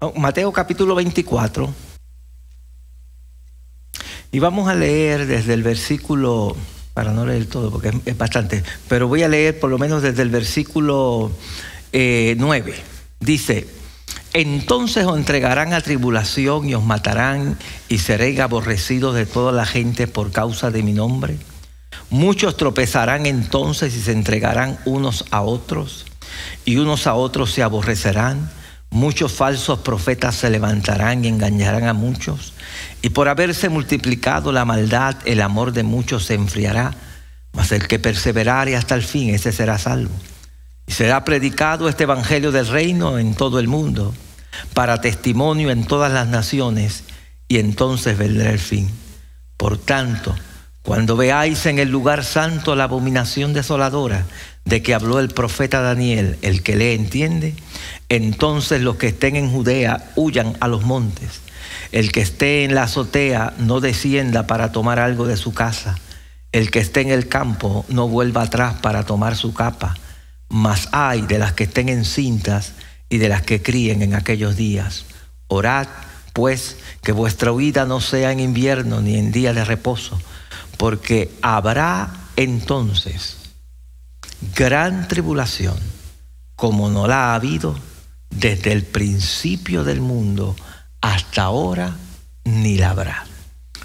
[0.00, 1.74] Oh, Mateo capítulo 24.
[4.30, 6.56] Y vamos a leer desde el versículo,
[6.94, 10.22] para no leer todo porque es, bastante, pero voy a leer por lo menos desde
[10.22, 11.32] el versículo
[11.92, 12.70] 9.
[12.70, 12.82] Eh,
[13.18, 13.66] Dice,
[14.34, 17.58] entonces os entregarán a tribulación y os matarán
[17.88, 21.38] y seréis aborrecidos de toda la gente por causa de mi nombre.
[22.08, 26.06] Muchos tropezarán entonces y se entregarán unos a otros
[26.64, 28.48] y unos a otros se aborrecerán
[28.90, 32.54] Muchos falsos profetas se levantarán y engañarán a muchos.
[33.02, 36.94] Y por haberse multiplicado la maldad, el amor de muchos se enfriará.
[37.52, 40.14] Mas el que perseverare hasta el fin, ese será salvo.
[40.86, 44.14] Y será predicado este evangelio del reino en todo el mundo,
[44.72, 47.04] para testimonio en todas las naciones,
[47.46, 48.90] y entonces vendrá el fin.
[49.58, 50.34] Por tanto,
[50.88, 54.24] cuando veáis en el lugar santo la abominación desoladora
[54.64, 57.54] de que habló el profeta Daniel, el que le entiende,
[58.08, 61.42] entonces los que estén en Judea huyan a los montes.
[61.92, 65.98] El que esté en la azotea no descienda para tomar algo de su casa.
[66.52, 69.94] El que esté en el campo no vuelva atrás para tomar su capa.
[70.48, 72.72] Mas hay de las que estén en cintas
[73.10, 75.04] y de las que críen en aquellos días.
[75.48, 75.86] Orad,
[76.32, 80.18] pues, que vuestra huida no sea en invierno ni en día de reposo,
[80.78, 83.36] porque habrá entonces
[84.54, 85.76] gran tribulación,
[86.56, 87.78] como no la ha habido
[88.30, 90.56] desde el principio del mundo
[91.00, 91.96] hasta ahora,
[92.44, 93.26] ni la habrá.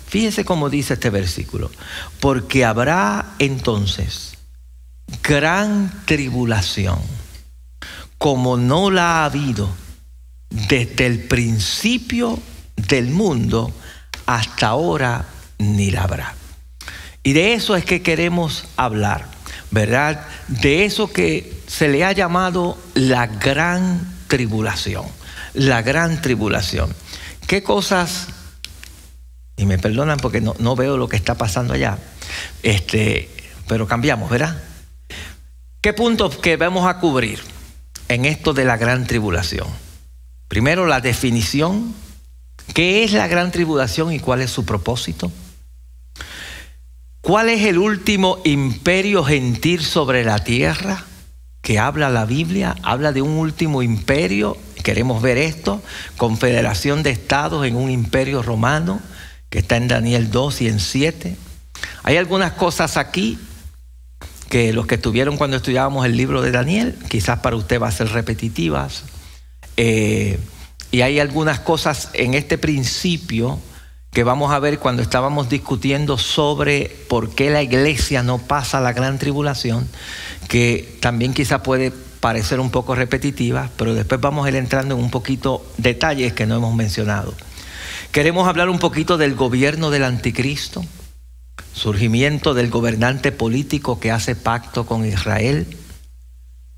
[0.07, 1.71] Fíjese cómo dice este versículo,
[2.19, 4.37] porque habrá entonces
[5.23, 6.99] gran tribulación,
[8.19, 9.69] como no la ha habido
[10.51, 12.39] desde el principio
[12.75, 13.73] del mundo
[14.27, 15.25] hasta ahora,
[15.57, 16.35] ni la habrá.
[17.23, 19.25] Y de eso es que queremos hablar,
[19.71, 20.27] ¿verdad?
[20.47, 25.05] De eso que se le ha llamado la gran tribulación,
[25.53, 26.93] la gran tribulación.
[27.47, 28.27] ¿Qué cosas,
[29.55, 31.97] y me perdonan porque no, no veo lo que está pasando allá,
[32.61, 33.29] este,
[33.67, 34.61] pero cambiamos, ¿verdad?
[35.81, 37.39] ¿Qué puntos que vamos a cubrir
[38.07, 39.67] en esto de la gran tribulación?
[40.47, 41.93] Primero, la definición.
[42.73, 45.31] ¿Qué es la gran tribulación y cuál es su propósito?
[47.23, 51.05] ¿Cuál es el último imperio gentil sobre la tierra?
[51.63, 55.81] que habla la Biblia, habla de un último imperio, queremos ver esto,
[56.17, 58.99] confederación de estados en un imperio romano,
[59.49, 61.37] que está en Daniel 2 y en 7.
[62.03, 63.39] Hay algunas cosas aquí
[64.49, 67.91] que los que estuvieron cuando estudiábamos el libro de Daniel, quizás para usted va a
[67.91, 69.05] ser repetitivas,
[69.77, 70.37] eh,
[70.91, 73.57] y hay algunas cosas en este principio
[74.13, 78.93] que vamos a ver cuando estábamos discutiendo sobre por qué la iglesia no pasa la
[78.93, 79.89] gran tribulación,
[80.47, 85.03] que también quizá puede parecer un poco repetitiva, pero después vamos a ir entrando en
[85.03, 87.33] un poquito detalles que no hemos mencionado.
[88.11, 90.85] Queremos hablar un poquito del gobierno del anticristo,
[91.73, 95.75] surgimiento del gobernante político que hace pacto con Israel.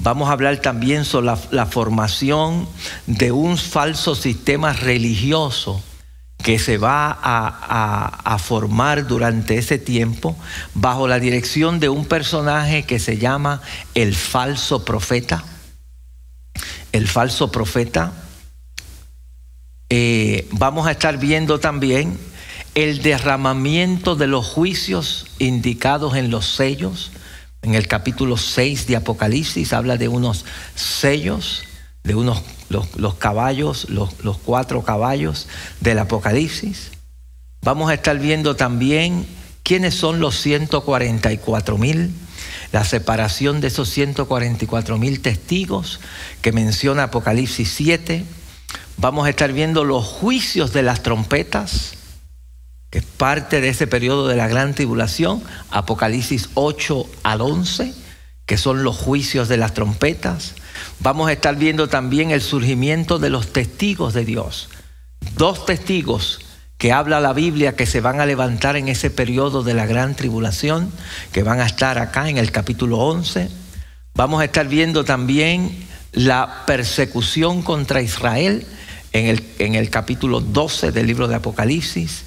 [0.02, 2.68] Vamos a hablar también sobre la, la formación
[3.08, 5.84] de un falso sistema religioso
[6.46, 10.38] que se va a, formar durante ese tiempo
[10.76, 13.64] bajo la dirección de un personaje que se llama
[13.96, 15.44] el falso profeta.
[16.92, 18.14] El falso profeta.
[19.90, 22.16] Eh, vamos a estar viendo también
[22.76, 27.12] el derramamiento de los juicios indicados en los sellos.
[27.64, 30.46] En el capítulo 6 de Apocalipsis habla de unos
[30.76, 31.64] sellos,
[32.04, 35.48] de unos los, caballos, los, los cuatro caballos
[35.82, 36.92] del Apocalipsis.
[37.62, 39.26] Vamos a estar viendo también
[39.64, 42.14] quiénes son los 144 mil,
[42.72, 46.00] la separación de esos 144 mil testigos
[46.42, 48.26] que menciona Apocalipsis 7.
[48.98, 51.94] Vamos a estar viendo los juicios de las trompetas,
[52.92, 57.94] que es parte de ese periodo de la gran tribulación, Apocalipsis 8 al 11,
[58.46, 60.56] que son los juicios de las trompetas.
[61.00, 64.70] Vamos a estar viendo también el surgimiento de los testigos de Dios.
[65.36, 66.40] Dos testigos
[66.78, 70.16] que habla la Biblia que se van a levantar en ese periodo de la gran
[70.16, 70.92] tribulación,
[71.32, 73.50] que van a estar acá en el capítulo 11.
[74.14, 78.66] Vamos a estar viendo también la persecución contra Israel
[79.14, 82.26] en el, en el capítulo 12 del libro de Apocalipsis.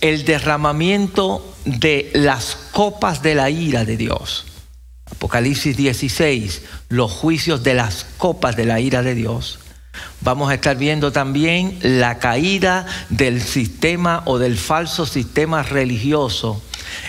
[0.00, 4.47] El derramamiento de las copas de la ira de Dios.
[5.10, 9.58] Apocalipsis 16, los juicios de las copas de la ira de Dios.
[10.20, 16.62] Vamos a estar viendo también la caída del sistema o del falso sistema religioso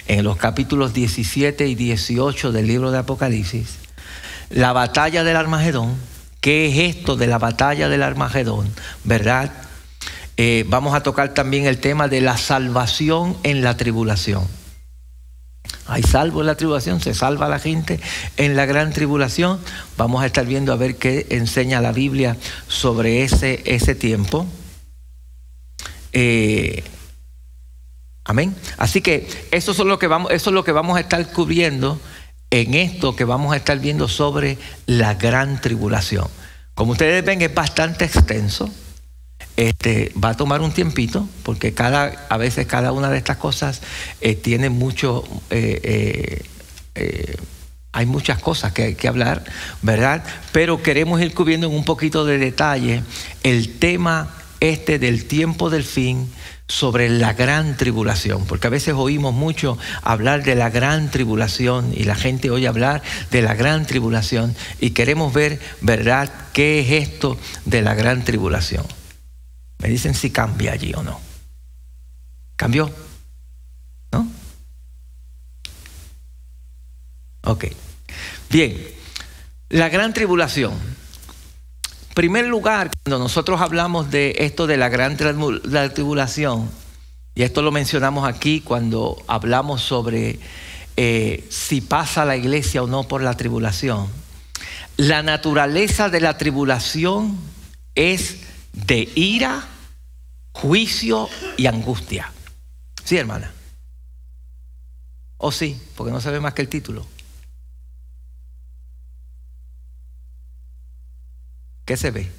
[0.07, 3.77] en los capítulos 17 y 18 del libro de Apocalipsis.
[4.49, 5.95] La batalla del Armagedón,
[6.41, 8.71] qué es esto de la batalla del Armagedón,
[9.03, 9.51] ¿verdad?
[10.37, 14.47] Eh, vamos a tocar también el tema de la salvación en la tribulación.
[15.89, 17.99] Hay salvo en la tribulación, se salva la gente
[18.37, 19.59] en la gran tribulación.
[19.97, 22.37] Vamos a estar viendo a ver qué enseña la Biblia
[22.67, 24.45] sobre ese, ese tiempo.
[26.13, 26.83] Eh,
[28.23, 28.55] amén.
[28.77, 29.27] Así que
[29.85, 31.99] lo que vamos, eso es lo que vamos a estar cubriendo
[32.51, 36.27] en esto que vamos a estar viendo sobre la gran tribulación.
[36.73, 38.69] Como ustedes ven, es bastante extenso.
[39.59, 43.81] Este, va a tomar un tiempito, porque cada, a veces cada una de estas cosas
[44.21, 46.45] eh, tiene mucho, eh,
[46.95, 47.35] eh,
[47.91, 49.43] hay muchas cosas que, que hablar,
[49.81, 50.23] ¿verdad?
[50.53, 53.03] Pero queremos ir cubriendo en un poquito de detalle
[53.43, 56.31] el tema este del tiempo del fin
[56.69, 62.05] sobre la gran tribulación, porque a veces oímos mucho hablar de la gran tribulación y
[62.05, 67.37] la gente oye hablar de la gran tribulación y queremos ver, ¿verdad?, qué es esto
[67.65, 68.85] de la gran tribulación.
[69.79, 71.19] Me dicen si cambia allí o no.
[72.55, 72.91] ¿Cambió?
[74.11, 74.27] ¿No?
[77.43, 77.65] Ok.
[78.49, 78.77] Bien,
[79.69, 80.73] la gran tribulación.
[80.73, 86.69] En primer lugar, cuando nosotros hablamos de esto de la gran tribulación,
[87.33, 90.39] y esto lo mencionamos aquí cuando hablamos sobre
[90.97, 94.09] eh, si pasa la iglesia o no por la tribulación,
[94.97, 97.37] la naturaleza de la tribulación
[97.95, 98.48] es
[98.85, 99.67] de ira,
[100.53, 101.27] juicio
[101.57, 102.31] y angustia.
[103.03, 103.51] Sí, hermana.
[105.37, 105.81] ¿O sí?
[105.95, 107.05] Porque no se ve más que el título.
[111.85, 112.31] ¿Qué se ve?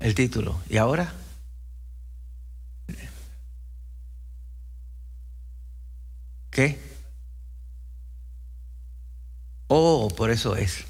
[0.00, 0.60] El título.
[0.68, 1.12] ¿Y ahora?
[6.50, 6.93] ¿Qué?
[9.68, 10.84] Oh, por eso es.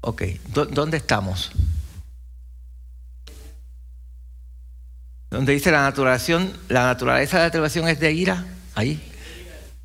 [0.00, 1.52] Ok, ¿dónde estamos?
[5.30, 9.00] Donde dice la naturaleza, la naturaleza de la tribulación es de ira, ahí.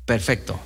[0.04, 0.58] Perfecto.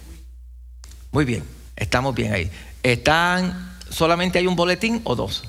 [1.10, 1.44] Muy bien,
[1.76, 2.50] estamos bien ahí.
[2.82, 5.44] ¿Están, solamente hay un boletín o dos?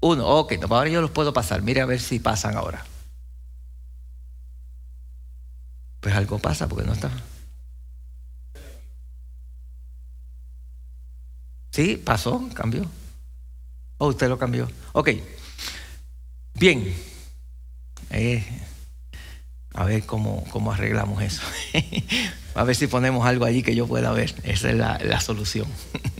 [0.00, 1.62] Uno, ok, ahora yo los puedo pasar.
[1.62, 2.84] Mire a ver si pasan ahora.
[6.06, 7.10] Pues algo pasa porque no está.
[11.72, 12.86] Sí, pasó, cambió.
[13.98, 14.70] Oh, usted lo cambió.
[14.92, 15.10] Ok.
[16.54, 16.94] Bien.
[18.10, 18.44] Eh,
[19.74, 21.42] a ver cómo, cómo, arreglamos eso.
[22.54, 24.32] a ver si ponemos algo allí que yo pueda ver.
[24.44, 25.66] Esa es la, solución.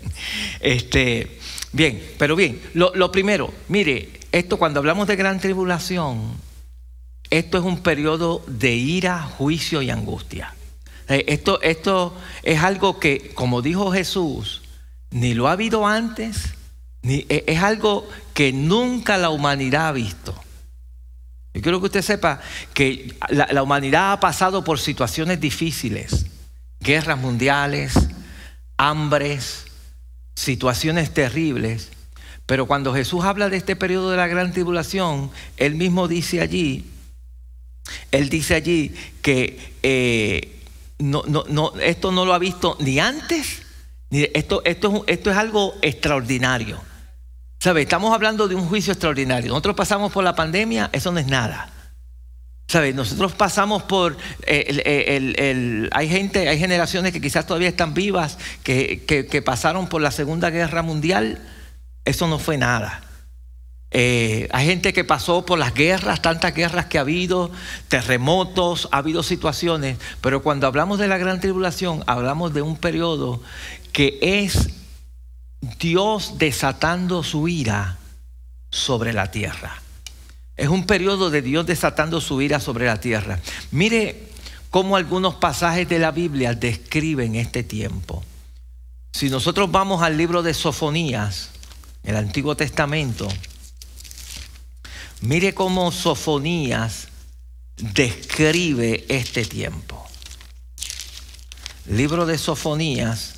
[0.61, 1.38] este,
[1.71, 2.61] bien, pero bien.
[2.75, 6.33] Lo, lo primero, mire, esto cuando hablamos de gran tribulación,
[7.31, 10.55] esto es un periodo de ira, juicio y angustia.
[11.08, 14.62] Eh, esto, esto es algo que, como dijo Jesús,
[15.11, 16.55] ni lo ha habido antes,
[17.02, 20.34] ni, e, es algo que nunca la humanidad ha visto.
[21.55, 22.40] Yo quiero que usted sepa
[22.75, 26.26] que la, la humanidad ha pasado por situaciones difíciles,
[26.81, 27.94] guerras mundiales,
[28.76, 29.67] hambres,
[30.34, 31.90] situaciones terribles,
[32.44, 36.84] pero cuando Jesús habla de este periodo de la gran tribulación, él mismo dice allí,
[38.11, 40.61] él dice allí que eh,
[40.99, 43.62] no, no, esto no lo ha visto ni antes,
[44.11, 46.81] ni esto, esto, es algo extraordinario.
[47.59, 47.83] ¿Sabe?
[47.83, 49.49] Estamos hablando de un juicio extraordinario.
[49.49, 51.73] Nosotros pasamos por la pandemia, eso no es nada.
[52.69, 52.93] ¿Sabe?
[52.93, 54.16] Nosotros pasamos por.
[54.47, 60.11] Eh, hay gente, hay generaciones que quizás todavía están vivas, que, que pasaron por la
[60.11, 61.40] Segunda Guerra Mundial.
[62.05, 63.05] Eso no fue nada.
[63.90, 67.50] Eh, hay gente que pasó por las guerras, tantas guerras que ha habido,
[67.88, 73.40] terremotos, ha habido situaciones, pero cuando hablamos de la gran tribulación, hablamos de un periodo
[73.93, 74.71] que es
[75.78, 77.97] Dios desatando su ira
[78.71, 79.81] sobre la tierra.
[80.57, 83.40] Es un periodo de Dios desatando su ira sobre la tierra.
[83.71, 84.28] Mire
[84.71, 88.25] cómo algunos pasajes de la Biblia describen este tiempo.
[89.12, 91.50] Si nosotros vamos al libro de Sofonías,
[92.02, 93.28] el Antiguo Testamento,
[95.23, 97.08] Mire cómo Sofonías
[97.76, 100.06] describe este tiempo.
[101.87, 103.35] Libro de Sofonías,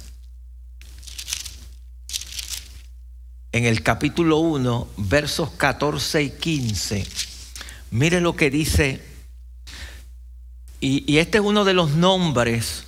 [3.52, 7.06] en el capítulo 1, versos 14 y 15.
[7.92, 9.04] Mire lo que dice.
[10.80, 12.84] Y, y este es uno de los nombres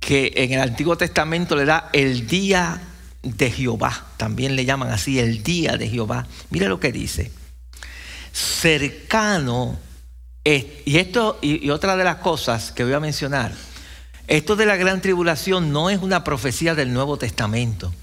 [0.00, 2.93] que en el Antiguo Testamento le da el día
[3.24, 4.06] de Jehová.
[4.16, 6.26] También le llaman así el día de Jehová.
[6.50, 7.32] Mira lo que dice.
[8.32, 9.78] cercano,
[10.44, 13.52] y esto, y, otra de las cosas que voy a mencionar,
[14.26, 17.94] esto de la gran tribulación no es una profecía del Nuevo Testamento.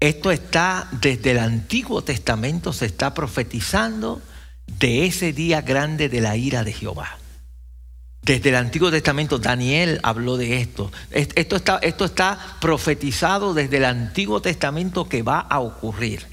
[0.00, 4.20] Esto está desde el Antiguo Testamento, se está profetizando
[4.66, 7.18] de ese día grande de la ira de Jehová.
[8.22, 10.92] Desde el Antiguo Testamento Daniel habló de esto.
[11.10, 16.24] Esto está, profetizado desde el Antiguo Testamento que va a ocurrir.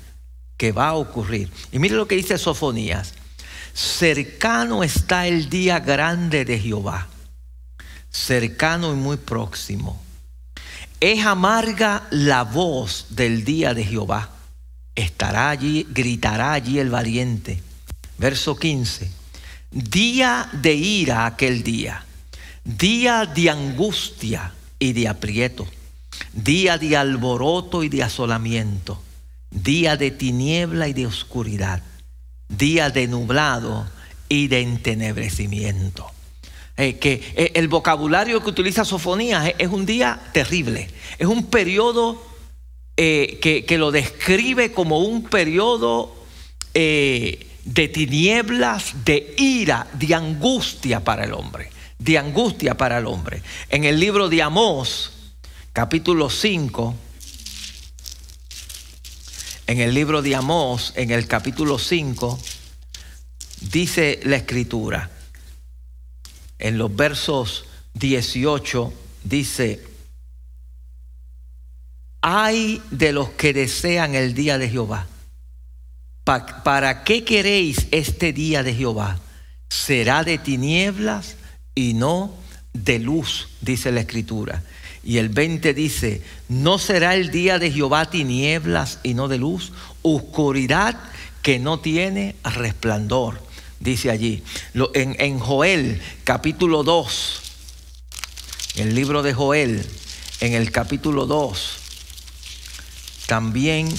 [0.56, 1.50] Que va a ocurrir.
[1.72, 3.16] Y mire lo que dice Sofonías.
[3.74, 7.08] Cercano está el día grande de Jehová.
[8.12, 10.00] Cercano y muy próximo.
[11.00, 14.30] Es amarga la voz del día de Jehová.
[14.94, 17.64] Estará allí, gritará allí el valiente.
[18.20, 19.19] Verso 15
[19.72, 22.04] Día de ira aquel día,
[22.64, 25.68] día de angustia y de aprieto,
[26.34, 29.00] día de alboroto y de asolamiento,
[29.52, 31.84] día de tiniebla y de oscuridad,
[32.48, 33.88] día de nublado
[34.28, 36.08] y de entenebrecimiento.
[36.76, 42.26] Eh, que eh, el vocabulario que utiliza Sofonías es, un día terrible, es un periodo
[42.98, 46.16] eh, que, lo describe como un periodo
[47.74, 53.44] de tinieblas, de ira, de angustia para el hombre, de angustia para el hombre.
[53.70, 55.12] En el libro de Amós,
[55.72, 56.96] capítulo 5,
[59.68, 62.40] en el libro de Amós, en el capítulo 5,
[63.72, 65.12] dice la escritura,
[66.58, 69.84] en los versos 18, dice,
[72.22, 75.06] hay de los que desean el día de Jehová
[76.30, 79.18] ¿Para qué queréis este día de Jehová?
[79.68, 81.38] Será de tinieblas
[81.74, 82.36] y no
[82.72, 84.62] de luz, dice la escritura.
[85.04, 89.72] Y el 20 dice, no será el día de Jehová tinieblas y no de luz,
[90.04, 91.00] oscuridad
[91.42, 93.42] que no tiene resplandor,
[93.80, 94.44] dice allí.
[94.94, 97.42] En, en Joel capítulo 2,
[98.76, 99.84] el libro de Joel,
[100.42, 101.78] en el capítulo 2,
[103.26, 103.90] también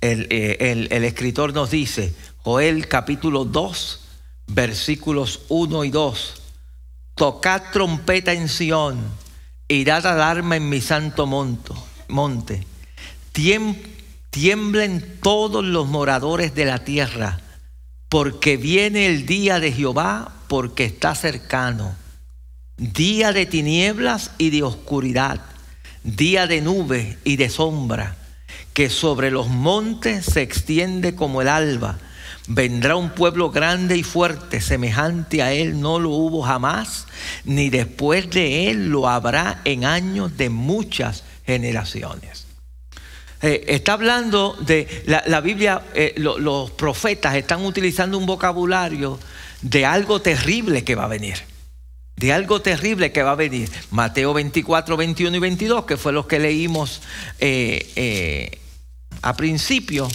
[0.00, 4.00] eh, el, escritor nos dice, Joel capítulo 2,
[4.46, 6.42] versículos 1 y 2,
[7.16, 8.98] tocad trompeta en Sión
[9.66, 11.74] y dad alarma en mi santo monto,
[12.06, 12.64] monte.
[14.30, 17.40] tiemblen todos los moradores de la tierra,
[18.08, 21.96] porque viene el día de Jehová, porque está cercano.
[22.76, 25.40] Día de tinieblas y de oscuridad,
[26.04, 28.17] día de nube y de sombra
[28.78, 31.98] que sobre los montes se extiende como el alba.
[32.46, 37.08] Vendrá un pueblo grande y fuerte, semejante a él no lo hubo jamás,
[37.44, 42.46] ni después de él lo habrá en años de muchas generaciones.
[43.42, 49.18] Eh, está hablando de la, Biblia, eh, los profetas están utilizando un vocabulario
[49.60, 51.38] de algo terrible que va a venir
[52.14, 53.70] de algo terrible que va a venir.
[53.92, 57.00] Mateo 24, 21 y 22, que fue lo que leímos
[57.38, 58.58] eh,
[59.22, 60.08] a principio,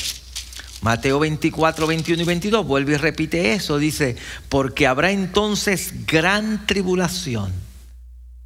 [0.82, 4.18] Mateo 24, 21 y 22, vuelve y repite eso, dice,
[4.50, 7.54] porque habrá entonces gran tribulación,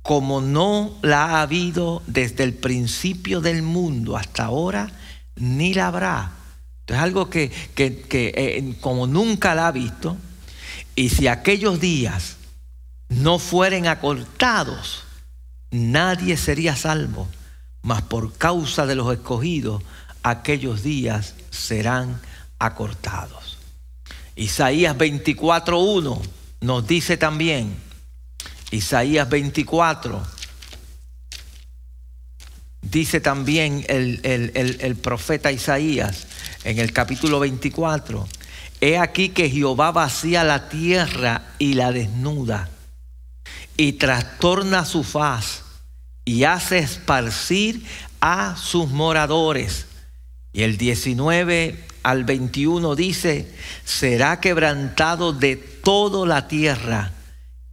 [0.01, 4.91] como no la ha habido desde el principio del mundo hasta ahora,
[5.35, 6.31] ni la habrá.
[6.87, 10.15] Es algo que, eh, como nunca la ha visto,
[10.95, 12.37] y si aquellos días
[13.09, 15.03] no fueren acortados,
[15.71, 17.27] nadie sería salvo,
[17.81, 19.83] mas por causa de los escogidos,
[20.23, 22.21] aquellos días serán
[22.59, 23.57] acortados.
[24.35, 26.21] Isaías 24.1
[26.61, 27.75] nos dice también,
[28.71, 30.21] Isaías 24,
[32.81, 36.27] dice también el, el, profeta Isaías
[36.63, 38.27] en el capítulo 24,
[38.79, 42.69] he aquí que Jehová vacía la tierra y la desnuda
[43.75, 45.63] y trastorna su faz
[46.25, 47.85] y hace esparcir
[48.21, 49.86] a sus moradores
[50.53, 53.51] y el 19 al 21 dice,
[53.83, 57.11] será quebrantado de toda la tierra,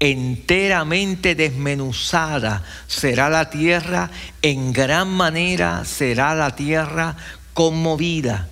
[0.00, 4.10] enteramente desmenuzada será la tierra,
[4.42, 7.16] en gran manera será la tierra
[7.52, 8.48] conmovida.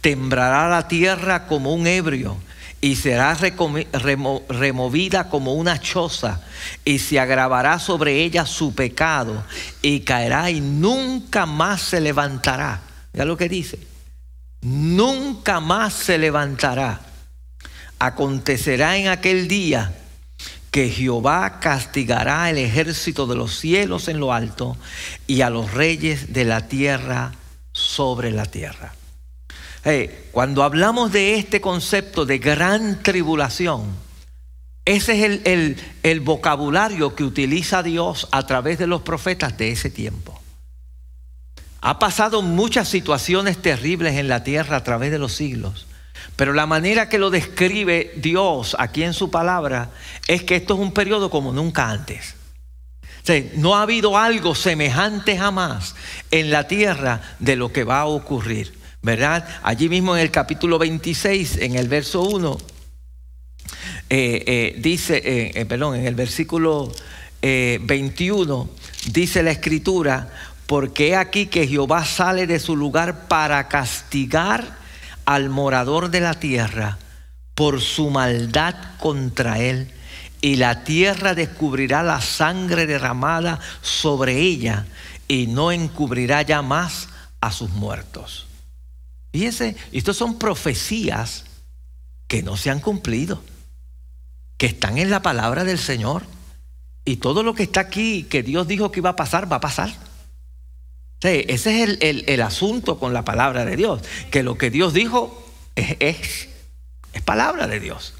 [0.00, 2.38] Tembrará la tierra como un ebrio
[2.80, 3.36] y será
[4.48, 6.40] removida como una choza
[6.84, 9.44] y se agravará sobre ella su pecado
[9.82, 12.89] y caerá y nunca más se levantará.
[13.12, 13.78] Ya lo que dice.
[14.62, 17.00] Nunca más se levantará.
[17.98, 19.94] Acontecerá en aquel día
[20.70, 24.76] que Jehová castigará el ejército de los cielos en lo alto
[25.26, 27.32] y a los reyes de la tierra
[27.72, 28.94] sobre la tierra.
[30.32, 33.86] cuando hablamos de este concepto de gran tribulación,
[34.84, 39.90] ese es el, el vocabulario que utiliza Dios a través de los profetas de ese
[39.90, 40.39] tiempo.
[41.80, 45.86] Ha pasado muchas situaciones terribles en la tierra a través de los siglos.
[46.36, 49.90] Pero la manera que lo describe Dios aquí en su palabra
[50.26, 52.34] es que esto es un periodo como nunca antes.
[53.56, 55.94] no ha habido algo semejante jamás
[56.30, 58.78] en la tierra de lo que va a ocurrir.
[59.02, 59.46] ¿Verdad?
[59.62, 62.58] Allí mismo en el capítulo 26, en el verso 1,
[64.10, 66.92] eh, eh, dice, eh, perdón, en el versículo
[67.40, 68.68] 21,
[69.12, 70.28] dice la escritura,
[70.70, 74.78] porque aquí que Jehová sale de su lugar para castigar
[75.24, 76.96] al morador de la tierra
[77.56, 79.90] por su maldad contra él,
[80.40, 84.86] y la tierra descubrirá la sangre derramada sobre ella,
[85.26, 87.08] y no encubrirá ya más
[87.40, 88.46] a sus muertos.
[89.32, 91.46] Fíjense, estas son profecías
[92.28, 93.42] que no se han cumplido,
[94.56, 96.22] que están en la palabra del Señor.
[97.04, 99.60] Y todo lo que está aquí, que Dios dijo que iba a pasar, va a
[99.60, 100.09] pasar
[101.22, 104.00] ese es el, asunto con la palabra de Dios,
[104.30, 106.48] que lo que Dios dijo es, es,
[107.12, 108.14] es palabra de Dios.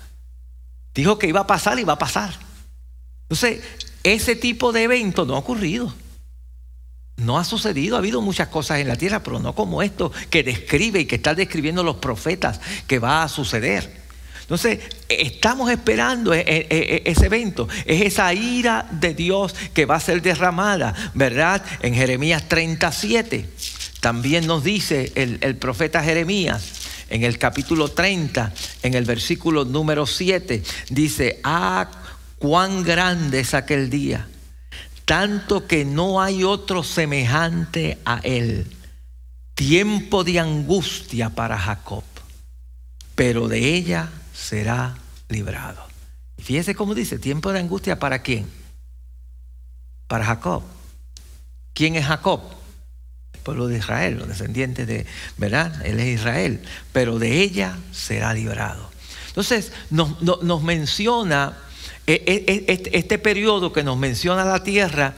[0.94, 2.34] Dijo que iba a pasar y va a pasar.
[3.22, 3.62] Entonces,
[4.02, 5.94] ese tipo de evento no ha ocurrido.
[7.16, 10.42] No ha sucedido, ha habido muchas cosas en la tierra, pero no como esto que
[10.42, 13.99] describe y que están describiendo los profetas que va a suceder.
[14.50, 17.68] Entonces, estamos esperando e, e, e, ese evento.
[17.86, 21.64] Es esa ira de Dios que va a ser derramada, ¿verdad?
[21.82, 23.48] En Jeremías 37.
[24.00, 26.80] También nos dice el, el profeta Jeremías
[27.10, 28.52] en el capítulo 30,
[28.82, 31.88] en el versículo número 7, dice, ah,
[32.38, 34.26] cuán grande es aquel día,
[35.04, 38.66] tanto que no hay otro semejante a él.
[39.54, 42.02] Tiempo de angustia para Jacob,
[43.14, 44.96] pero de ella será
[45.28, 45.84] librado.
[46.38, 48.46] Fíjese cómo dice, tiempo de angustia para quién?
[50.06, 50.62] Para Jacob.
[51.74, 52.40] ¿Quién es Jacob?
[53.34, 55.84] El pueblo de Israel, los descendientes de, ¿verdad?
[55.84, 56.62] Él es Israel,
[56.92, 58.90] pero de ella será librado.
[59.28, 61.56] Entonces nos, menciona
[62.06, 65.14] eh, eh, eh, este, este, periodo que nos menciona la tierra,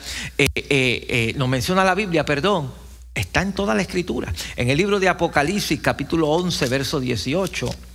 [1.37, 2.73] nos menciona la Biblia, perdón,
[3.15, 4.33] está en toda la escritura.
[4.57, 7.92] En el libro de Apocalipsis, capítulo 11, verso 18.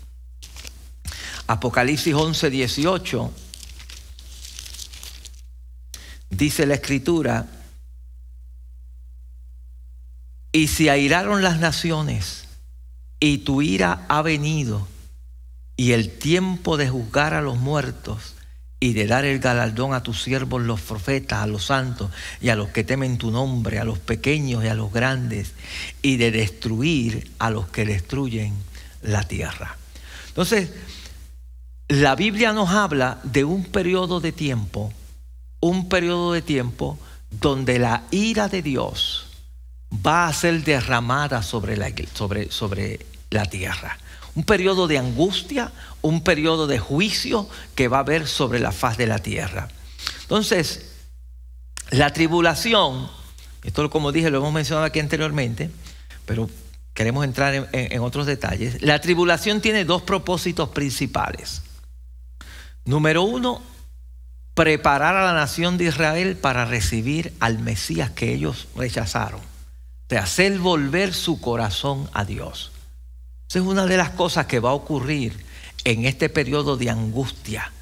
[1.48, 3.32] Apocalipsis 11, 18,
[6.30, 7.48] dice la escritura,
[10.52, 12.46] y se airaron las naciones,
[13.20, 14.88] y tu ira ha venido,
[15.78, 18.34] y el tiempo de juzgar a los muertos
[18.80, 22.56] y de dar el galardón a tus siervos los profetas, a los santos y a
[22.56, 25.54] los que temen tu nombre, a los pequeños y a los grandes,
[26.02, 28.54] y de destruir a los que destruyen
[29.02, 29.78] la tierra.
[30.28, 30.70] Entonces,
[31.90, 34.92] la Biblia nos habla de un periodo de tiempo,
[35.62, 39.28] un periodo de tiempo donde la ira de Dios
[40.06, 43.98] va a ser derramada sobre la, sobre, sobre la tierra.
[44.36, 45.72] Un periodo de angustia,
[46.02, 49.70] un periodo de juicio que va a haber sobre la faz de la tierra.
[50.22, 50.92] Entonces,
[51.90, 53.10] la tribulación,
[53.64, 55.72] esto como dije, lo hemos mencionado aquí anteriormente,
[56.26, 56.50] pero
[56.94, 58.82] queremos entrar en otros detalles.
[58.82, 61.62] La tribulación tiene dos propósitos principales.
[62.88, 63.62] Número uno,
[64.54, 69.42] preparar a la nación de Israel para recibir al Mesías que ellos rechazaron.
[70.08, 72.72] De hacer volver su corazón a Dios.
[73.50, 75.46] Esa es una de las cosas que va a ocurrir
[75.84, 77.74] en este periodo de angustia.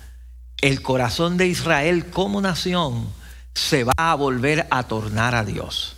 [0.59, 3.07] El corazón de Israel como nación
[3.53, 5.97] se va a volver a tornar a Dios.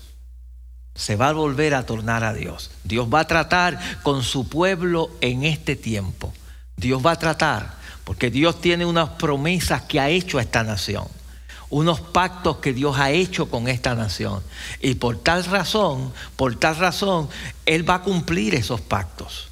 [0.96, 2.72] Se va a volver a tornar a Dios.
[2.84, 6.34] Dios va a tratar con su pueblo en este tiempo.
[6.76, 7.77] Dios va a tratar
[8.08, 11.06] porque Dios tiene unas promesas que ha hecho a esta nación,
[11.70, 14.42] unos pactos que Dios ha hecho con esta nación.
[14.80, 17.28] Y por tal razón, por tal razón,
[17.66, 19.50] Él va a cumplir esos pactos.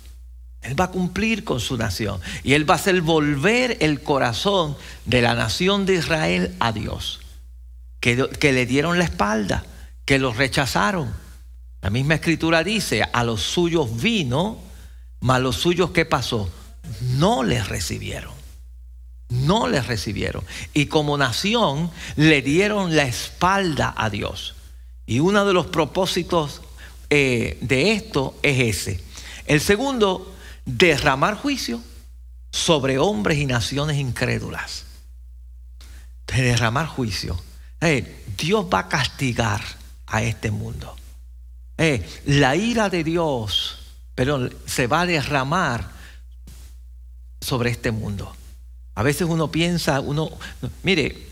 [0.62, 2.22] Él va a cumplir con su nación.
[2.44, 7.20] Y Él va a hacer volver el corazón de la nación de Israel a Dios.
[8.00, 9.66] Que, que le dieron la espalda,
[10.06, 11.14] que los rechazaron.
[11.82, 14.60] La misma escritura dice, a los suyos vino,
[15.20, 16.50] mas los suyos ¿qué pasó?
[17.02, 18.35] No les recibieron
[19.30, 20.44] no les recibieron.
[20.74, 24.56] Y como nación le dieron la espalda a Dios.
[25.06, 26.62] Y uno de los propósitos
[27.10, 29.04] eh, de esto es ese.
[29.46, 30.36] El segundo,
[30.66, 31.82] derramar juicio
[32.52, 34.86] sobre hombres y naciones incrédulas.
[36.28, 37.40] derramar juicio.
[37.82, 39.62] Eh, Dios va a castigar
[40.08, 40.96] a este mundo.
[41.78, 43.80] Eh, la ira de Dios
[44.16, 45.92] pero se va a derramar
[47.42, 48.34] sobre este mundo.
[48.96, 50.32] A veces uno piensa, uno,
[50.84, 51.28] mire,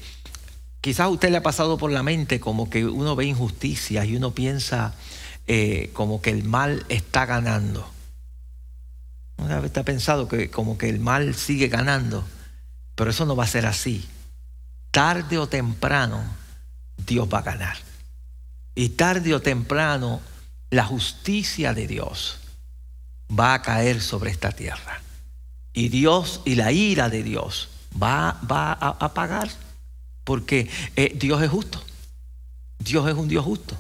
[0.81, 4.17] quizás a usted le ha pasado por la mente como que uno ve injusticias y
[4.17, 4.93] uno piensa
[5.47, 7.89] eh, como que el mal está ganando.
[9.37, 12.25] Una vez ha pensado que como que el mal sigue ganando,
[12.95, 14.05] pero eso no va a ser así.
[14.91, 16.21] Tarde o temprano
[16.97, 17.77] Dios va a ganar.
[18.75, 20.21] Y tarde o temprano
[20.69, 22.39] la justicia de Dios
[23.31, 25.01] va a caer sobre esta tierra.
[25.73, 27.69] Y Dios y la ira de Dios
[28.01, 29.49] va, va a, pagar.
[30.23, 31.83] Porque eh, Dios es justo.
[32.79, 33.75] Dios es un Dios justo.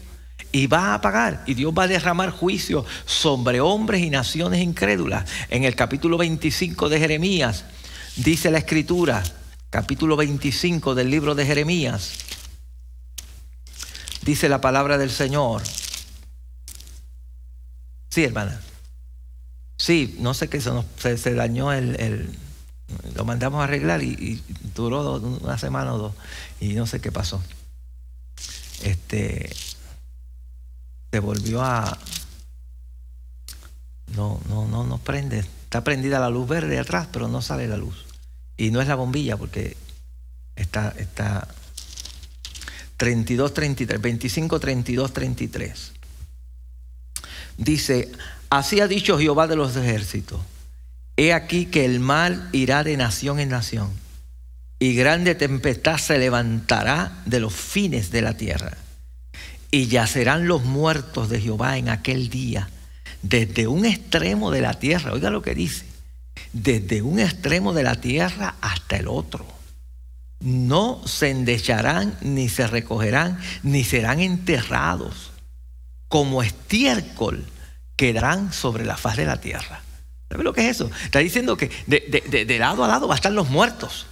[0.51, 1.43] Y va a pagar.
[1.45, 5.29] Y Dios va a derramar juicio sobre hombres y naciones incrédulas.
[5.49, 7.65] En el capítulo 25 de Jeremías
[8.15, 9.23] dice la escritura,
[9.69, 12.13] capítulo 25 del libro de Jeremías,
[14.23, 15.63] dice la palabra del Señor.
[18.09, 18.59] Sí, hermana.
[19.83, 22.29] Sí, no sé qué, se, se, dañó el,
[23.15, 24.41] Lo mandamos a arreglar y,
[24.73, 26.13] duró una semana o dos.
[26.61, 27.43] Y no sé qué pasó.
[28.81, 29.53] Este.
[31.11, 31.97] Se volvió a.
[34.15, 35.39] No, no, no, no prende.
[35.39, 38.05] Está prendida la luz verde atrás, pero no sale la luz.
[38.55, 39.75] Y no es la bombilla porque
[40.55, 41.49] está, está
[42.95, 45.91] 32, 33, 25, 32, 33.
[47.57, 48.11] Dice,
[48.53, 50.39] Así ha dicho Jehová de los ejércitos.
[51.17, 53.89] He aquí que el mal irá de nación en nación,
[54.77, 58.77] y grande tempestad se levantará de los fines de la tierra,
[59.71, 62.69] y yacerán los muertos de Jehová en aquel día,
[63.23, 65.87] desde un extremo de la tierra, oiga lo que dice,
[66.51, 69.47] desde un extremo de la tierra hasta el otro.
[70.41, 75.31] No se endecharán, ni se recogerán, ni serán enterrados,
[76.07, 77.47] como estiércol
[77.95, 79.81] quedarán sobre la faz de la tierra.
[80.29, 80.89] ¿Sabe lo que es eso?
[81.03, 84.07] Está diciendo que de, lado a lado van a estar los muertos.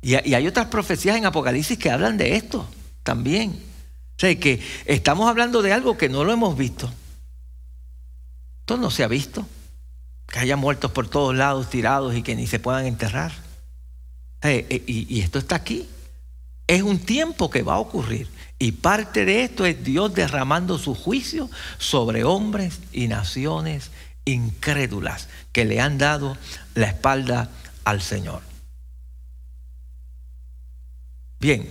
[0.00, 2.68] Y, hay otras profecías en Apocalipsis que hablan de esto
[3.02, 3.50] también.
[4.16, 6.90] O sea, que estamos hablando de algo que no lo hemos visto.
[8.60, 9.46] Esto no se ha visto.
[10.26, 13.32] Que haya muertos por todos lados tirados y que ni se puedan enterrar.
[14.42, 15.88] Eh, y esto está aquí.
[16.66, 18.28] Es un tiempo que va a ocurrir.
[18.58, 23.90] Y parte de esto es Dios derramando su juicio sobre hombres y naciones
[24.24, 26.36] incrédulas que le han dado
[26.74, 27.50] la espalda
[27.84, 28.42] al Señor.
[31.40, 31.68] Bien,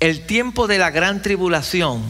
[0.00, 2.02] el tiempo de la gran tribulación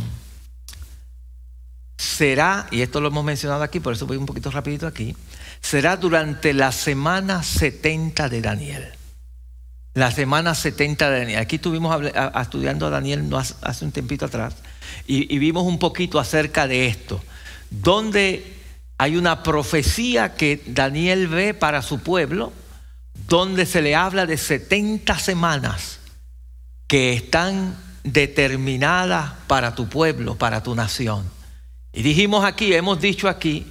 [1.99, 5.15] será, y esto lo hemos mencionado aquí, por eso voy un poquito rapidito aquí,
[5.61, 9.02] será durante la semana 70 de Daniel
[9.95, 11.39] la semana 70 de Daniel.
[11.41, 11.95] Aquí estuvimos
[12.41, 13.29] estudiando a Daniel
[13.63, 14.55] hace un tiempito atrás
[15.07, 17.23] y, vimos un poquito acerca de esto,
[17.71, 18.57] donde
[18.99, 22.53] hay una profecía que Daniel ve para su pueblo,
[23.29, 25.99] donde se le habla de 70 semanas
[26.87, 31.29] que están determinadas para tu pueblo, para tu nación.
[31.93, 33.67] Y dijimos aquí, hemos dicho aquí,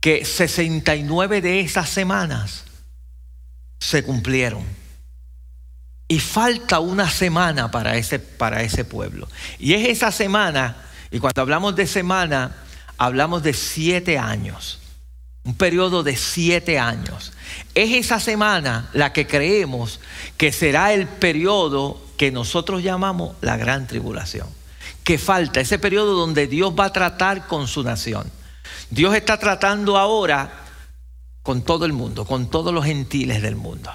[0.00, 2.64] que 69 de esas semanas
[3.80, 4.64] se cumplieron.
[6.08, 9.28] Y falta una semana para ese, para ese pueblo.
[9.58, 10.76] Y es esa semana,
[11.10, 12.56] y cuando hablamos de semana,
[12.96, 14.78] hablamos de siete años.
[15.44, 17.32] Un periodo de siete años.
[17.74, 20.00] Es esa semana la que creemos
[20.36, 24.48] que será el periodo que nosotros llamamos la gran tribulación.
[25.04, 28.30] Que falta ese periodo donde Dios va a tratar con su nación.
[28.90, 30.64] Dios está tratando ahora
[31.42, 33.92] con todo el mundo, con todos los gentiles del mundo.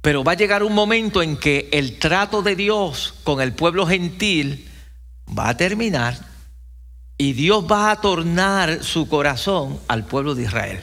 [0.00, 3.86] Pero va a llegar un momento en que el trato de Dios con el pueblo
[3.86, 4.68] gentil
[5.38, 6.18] va a terminar
[7.18, 10.80] y Dios va a tornar su corazón al pueblo de Israel.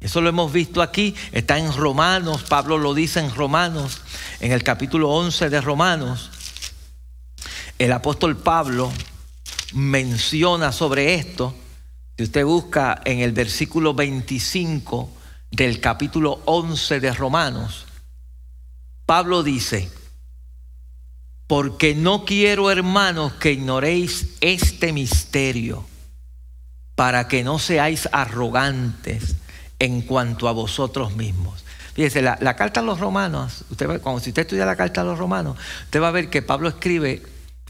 [0.00, 4.00] Eso lo hemos visto aquí, está en Romanos, Pablo lo dice en Romanos,
[4.40, 6.30] en el capítulo 11 de Romanos.
[7.78, 8.92] El apóstol Pablo
[9.72, 11.54] menciona sobre esto.
[12.16, 15.10] Si usted busca en el versículo 25
[15.50, 17.87] del capítulo 11 de Romanos,
[19.08, 19.88] Pablo dice,
[21.46, 25.86] porque no quiero, hermanos, que ignoréis este misterio,
[26.94, 29.36] para que no seáis arrogantes
[29.78, 31.64] en cuanto a vosotros mismos.
[31.94, 35.18] Fíjese, la, carta a los romanos, usted cuando si usted estudia la carta a los
[35.18, 37.22] romanos, usted va a ver que Pablo escribe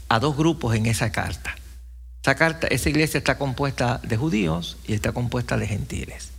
[0.09, 1.55] a dos grupos en esa carta.
[2.21, 6.31] Esa carta, esa iglesia está compuesta de judíos y está compuesta de gentiles.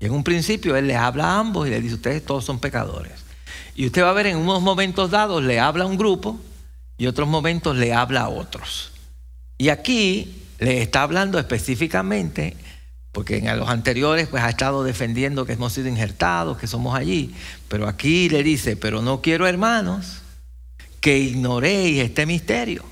[0.00, 2.58] Y en un principio él les habla a ambos y les dice, ustedes todos son
[2.58, 3.29] pecadores.
[3.74, 6.38] Y usted va a ver en unos momentos dados le habla a un grupo
[6.98, 8.92] y otros momentos le habla a otros.
[9.58, 12.56] Y aquí le está hablando específicamente
[13.12, 17.34] porque en los anteriores pues ha estado defendiendo que hemos sido injertados, que somos allí,
[17.68, 20.22] pero aquí le dice, pero no quiero hermanos
[21.00, 22.84] que ignoréis este misterio,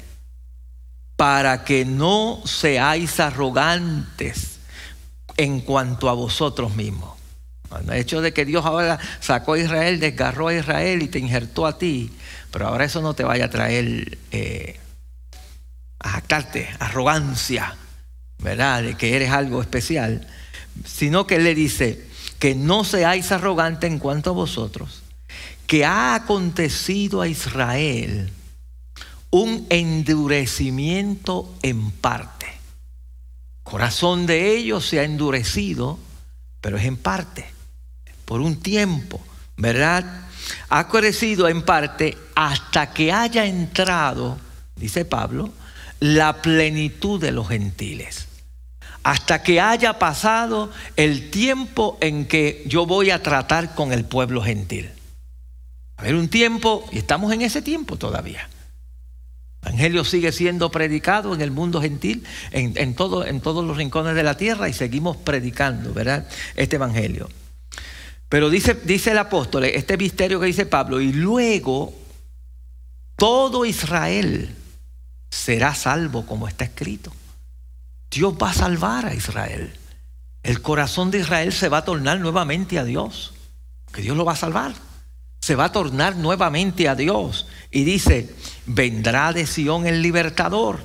[1.16, 4.58] para que no seáis arrogantes
[5.36, 7.17] en cuanto a vosotros mismos.
[7.76, 11.66] El hecho de que Dios ahora sacó a Israel, desgarró a Israel y te injertó
[11.66, 12.10] a ti,
[12.50, 14.78] pero ahora eso no te vaya a traer eh,
[15.98, 17.76] a jactarte, arrogancia,
[18.38, 18.82] ¿verdad?
[18.82, 20.26] De que eres algo especial,
[20.84, 22.06] sino que le dice
[22.38, 25.02] que no seáis arrogantes en cuanto a vosotros,
[25.66, 28.32] que ha acontecido a Israel
[29.30, 32.46] un endurecimiento en parte.
[33.62, 35.98] corazón de ellos se ha endurecido,
[36.62, 37.46] pero es en parte,
[38.28, 39.20] por un tiempo,
[39.56, 40.26] ¿verdad?
[40.68, 44.38] Ha crecido en parte hasta que haya entrado,
[44.76, 45.50] dice Pablo,
[45.98, 48.28] la plenitud de los gentiles
[49.02, 54.42] hasta que haya pasado el tiempo en que yo voy a tratar con el pueblo
[54.42, 54.90] gentil.
[55.96, 58.50] A ver, un tiempo, y estamos en ese tiempo todavía.
[59.62, 64.14] El Evangelio sigue siendo predicado en el mundo gentil, en, todo, en todos los rincones
[64.14, 66.28] de la tierra, y seguimos predicando, ¿verdad?
[66.54, 67.30] Este Evangelio.
[68.28, 71.94] Pero dice, dice el apóstol, este misterio que dice Pablo, y luego
[73.16, 74.54] todo Israel
[75.30, 77.12] será salvo como está escrito.
[78.10, 79.72] Dios va a salvar a Israel.
[80.42, 83.34] El corazón de Israel se va a tornar nuevamente a Dios.
[83.92, 84.72] Que Dios lo va a salvar.
[85.40, 87.46] Se va a tornar nuevamente a Dios.
[87.70, 88.34] Y dice,
[88.66, 90.80] vendrá de Sión el libertador,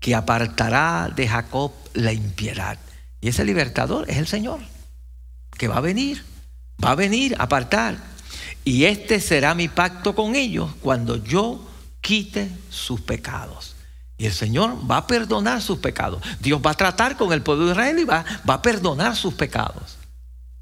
[0.00, 2.78] que apartará de Jacob la impiedad.
[3.20, 4.60] Y ese libertador es el Señor,
[5.56, 6.24] que va a venir.
[6.82, 7.96] Va a venir a apartar.
[8.64, 11.66] Y este será mi pacto con ellos cuando yo
[12.00, 13.76] quite sus pecados.
[14.18, 16.22] Y el Señor va a perdonar sus pecados.
[16.40, 19.34] Dios va a tratar con el pueblo de Israel y va, va a perdonar sus
[19.34, 19.98] pecados.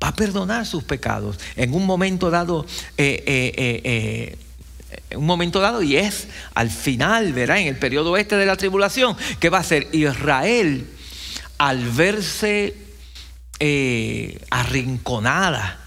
[0.02, 1.38] Va a perdonar sus pecados.
[1.56, 2.66] En un momento dado,
[2.98, 8.36] eh, eh, eh, un momento dado, y es al final, verá, en el periodo este
[8.36, 10.90] de la tribulación, que va a ser Israel
[11.58, 12.76] al verse
[14.50, 15.83] arrinconada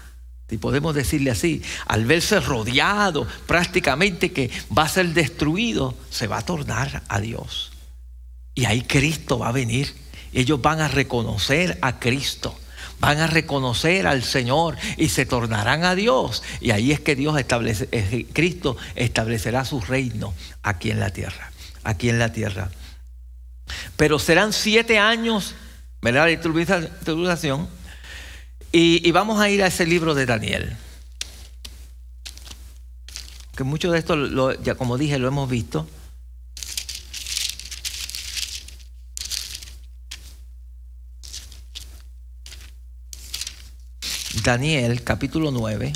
[0.48, 6.38] si podemos decirle así, al verse rodeado prácticamente que va a ser destruido, se va
[6.38, 7.72] a tornar a Dios.
[8.54, 9.94] Y ahí Cristo va a venir.
[10.32, 12.58] Ellos van a reconocer a Cristo,
[12.98, 16.42] van a reconocer al Señor y se tornarán a Dios.
[16.60, 17.36] Y ahí es que Dios
[18.32, 21.52] Cristo establecerá su reino aquí en la tierra,
[21.84, 22.70] aquí en la tierra.
[23.96, 25.54] Pero serán siete años,
[26.00, 26.26] ¿verdad?
[26.26, 27.68] De tribulación
[28.72, 30.76] y, vamos a ir a ese libro de Daniel.
[33.56, 35.88] Que mucho de esto, ya como dije, lo hemos visto.
[44.44, 45.92] Daniel capítulo 9.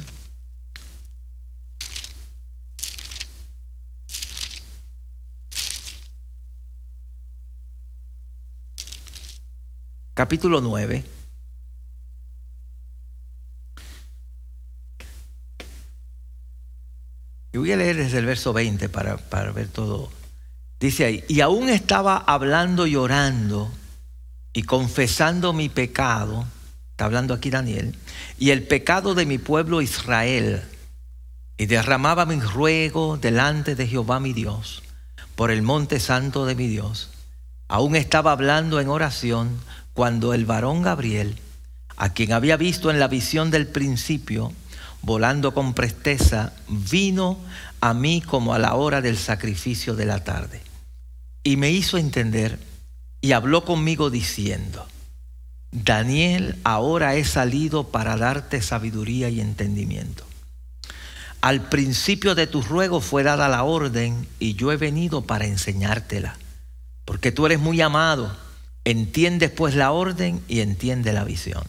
[10.14, 11.21] Capítulo 9.
[17.62, 20.10] Voy a leer desde el verso 20 para, para ver todo.
[20.80, 23.70] Dice ahí, y aún estaba hablando y orando
[24.52, 26.44] y confesando mi pecado,
[26.90, 27.94] está hablando aquí Daniel,
[28.36, 30.64] y el pecado de mi pueblo Israel,
[31.56, 34.82] y derramaba mi ruego delante de Jehová mi Dios,
[35.36, 37.10] por el monte santo de mi Dios.
[37.68, 39.56] Aún estaba hablando en oración
[39.92, 41.38] cuando el varón Gabriel,
[41.96, 44.52] a quien había visto en la visión del principio,
[45.02, 47.38] volando con presteza, vino
[47.80, 50.60] a mí como a la hora del sacrificio de la tarde.
[51.42, 52.58] Y me hizo entender
[53.20, 54.86] y habló conmigo diciendo,
[55.72, 60.24] Daniel, ahora he salido para darte sabiduría y entendimiento.
[61.40, 66.36] Al principio de tu ruego fue dada la orden y yo he venido para enseñártela,
[67.04, 68.36] porque tú eres muy amado,
[68.84, 71.64] entiendes pues la orden y entiende la visión.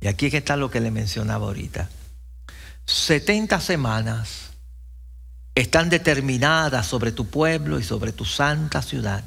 [0.00, 1.90] Y aquí está lo que le mencionaba ahorita.
[2.90, 4.50] 70 semanas
[5.54, 9.22] están determinadas sobre tu pueblo y sobre tu santa ciudad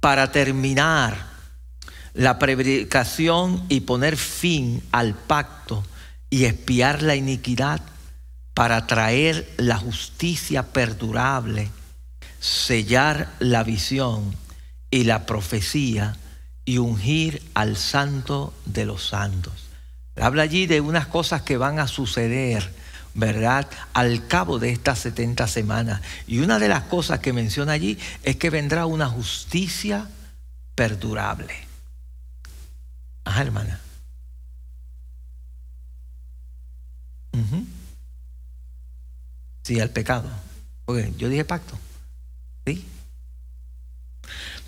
[0.00, 1.26] para terminar
[2.14, 5.84] la predicación y poner fin al pacto
[6.30, 7.82] y espiar la iniquidad
[8.54, 11.70] para traer la justicia perdurable,
[12.40, 14.34] sellar la visión
[14.90, 16.16] y la profecía
[16.64, 19.61] y ungir al santo de los santos.
[20.16, 22.72] Habla allí de unas cosas que van a suceder,
[23.14, 23.68] ¿verdad?
[23.92, 26.02] Al cabo de estas 70 semanas.
[26.26, 30.08] Y una de las cosas que menciona allí es que vendrá una justicia
[30.74, 31.54] perdurable.
[33.24, 33.80] Ajá, hermana.
[39.62, 40.28] Sí, al pecado.
[40.84, 41.78] Porque yo dije pacto.
[42.66, 42.84] ¿Sí?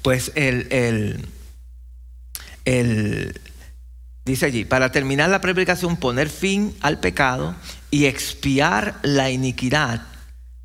[0.02, 1.28] Pues el, el,
[2.64, 3.40] el,
[4.24, 7.54] dice allí, para terminar la predicación, poner fin al pecado
[7.90, 10.02] y expiar la iniquidad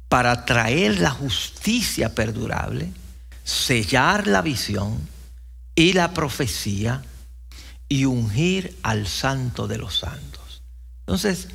[0.08, 2.92] para traer la justicia perdurable,
[3.44, 5.00] sellar la visión
[5.76, 7.04] y la profecía
[7.88, 10.62] y ungir al santo de los santos.
[11.06, 11.48] Entonces,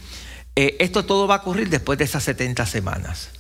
[0.57, 3.31] eh, esto todo va a ocurrir después de esas 70 semanas.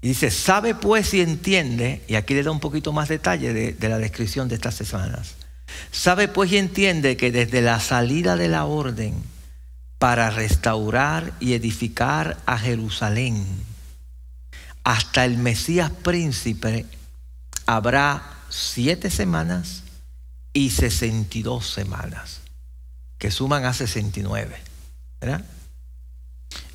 [0.00, 3.72] Y dice, sabe pues y entiende, y aquí le da un poquito más detalle de,
[3.72, 5.34] de la descripción de estas semanas,
[5.90, 9.14] sabe pues y entiende que desde la salida de la orden
[9.98, 13.44] para restaurar y edificar a Jerusalén
[14.84, 16.86] hasta el Mesías príncipe
[17.66, 19.82] habrá siete semanas
[20.52, 22.40] y 62 semanas,
[23.18, 24.56] que suman a 69.
[25.20, 25.44] ¿verdad?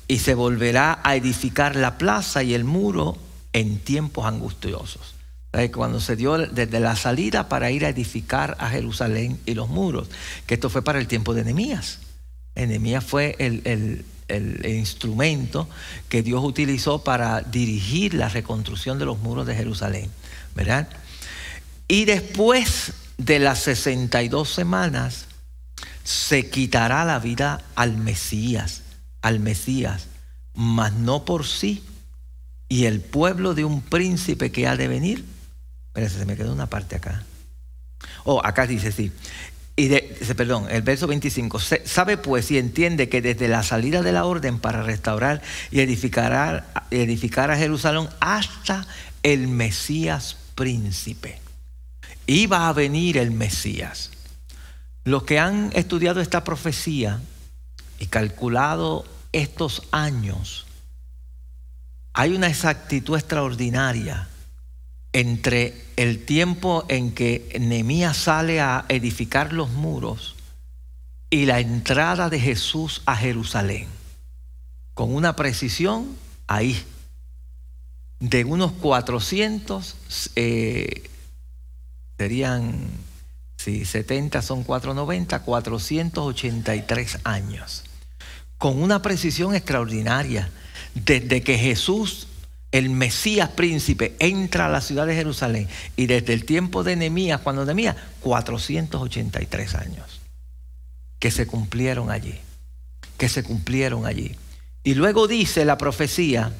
[0.08, 3.16] y se volverá a edificar la plaza y el muro
[3.52, 5.13] en tiempos angustiosos.
[5.72, 10.08] Cuando se dio desde la salida para ir a edificar a Jerusalén y los muros,
[10.46, 12.00] que esto fue para el tiempo de Nehemías.
[12.54, 15.68] Nehemías fue el, el instrumento
[16.08, 20.10] que Dios utilizó para dirigir la reconstrucción de los muros de Jerusalén.
[20.54, 20.88] ¿verdad?
[21.88, 25.26] Y después de las 62 semanas,
[26.02, 28.82] se quitará la vida al Mesías
[29.24, 30.08] al Mesías,
[30.52, 31.82] mas no por sí.
[32.68, 35.24] Y el pueblo de un príncipe que ha de venir.
[35.94, 37.22] Espérense, se me quedó una parte acá.
[38.24, 39.12] Oh, acá dice sí.
[39.76, 40.00] Y de,
[40.36, 41.60] perdón, el verso 25.
[41.84, 46.66] Sabe pues y entiende que desde la salida de la orden para restaurar y edificar,
[46.90, 48.88] edificar a Jerusalén hasta
[49.22, 51.40] el Mesías príncipe.
[52.26, 54.10] Iba a venir el Mesías.
[55.04, 57.20] Los que han estudiado esta profecía
[58.00, 60.66] y calculado estos años
[62.14, 64.28] hay una exactitud extraordinaria
[65.14, 70.34] entre el tiempo en que Nehemías sale a edificar los muros
[71.30, 73.86] y la entrada de Jesús a Jerusalén.
[74.92, 76.14] Con una precisión
[76.46, 76.78] ahí,
[78.20, 79.96] de unos 400,
[80.36, 81.08] eh,
[82.18, 82.90] serían,
[83.56, 87.84] si 70 son 490, 483 años
[88.64, 90.50] con una precisión extraordinaria.
[90.94, 92.28] Desde que Jesús,
[92.74, 97.40] el Mesías príncipe, entra a la ciudad de Jerusalén y desde el tiempo de Nehemías,
[97.40, 100.20] cuando Nehemías, 483 años
[101.20, 102.34] que se cumplieron allí,
[103.16, 104.34] que se cumplieron allí.
[104.82, 106.52] Y luego dice la profecía,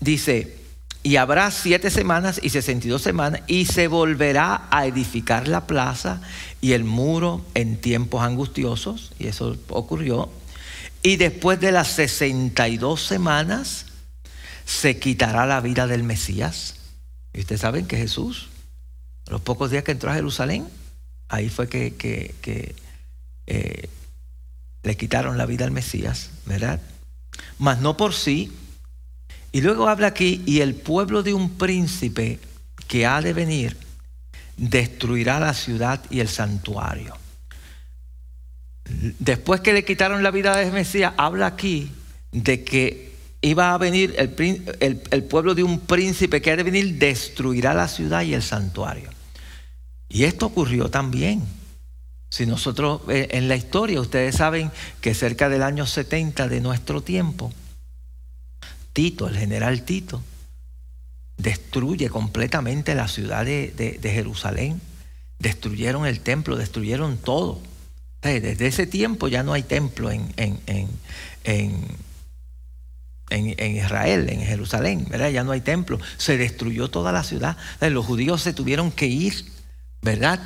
[0.00, 0.56] dice,
[1.04, 5.68] y habrá siete semanas y sesenta y dos semanas, y se volverá a edificar la
[5.68, 6.20] plaza
[6.60, 10.30] y el muro en tiempos angustiosos, y eso ocurrió.
[11.06, 13.86] Y después de las 62 semanas,
[14.64, 16.74] se quitará la vida del Mesías.
[17.32, 18.48] Y ustedes saben que Jesús,
[19.28, 20.66] los pocos días que entró a Jerusalén,
[21.28, 22.74] ahí fue que,
[23.46, 23.88] eh,
[24.82, 26.80] le quitaron la vida al Mesías, ¿verdad?
[27.60, 28.52] Mas no por sí,
[29.52, 32.40] y luego habla aquí, y el pueblo de un príncipe
[32.88, 33.76] que ha de venir
[34.56, 37.16] destruirá la ciudad y el santuario.
[39.18, 41.90] Después que le quitaron la vida de Mesías, habla aquí
[42.32, 47.74] de que iba a venir el, pueblo de un príncipe que ha de venir, destruirá
[47.74, 49.10] la ciudad y el santuario.
[50.08, 51.42] Y esto ocurrió también.
[52.30, 54.70] Si nosotros eh, en la historia, ustedes saben
[55.00, 57.52] que cerca del año 70 de nuestro tiempo,
[58.92, 60.22] Tito, el general Tito,
[61.36, 64.80] destruye completamente la ciudad de, Jerusalén.
[65.38, 67.60] Destruyeron el templo, destruyeron todo.
[68.22, 70.58] Desde ese tiempo ya no hay templo en, en,
[71.44, 71.84] en,
[73.30, 75.30] en Israel, en Jerusalén, ¿verdad?
[75.30, 76.00] Ya no hay templo.
[76.16, 77.56] Se destruyó toda la ciudad.
[77.80, 79.44] Los judíos se tuvieron que ir,
[80.02, 80.40] ¿verdad?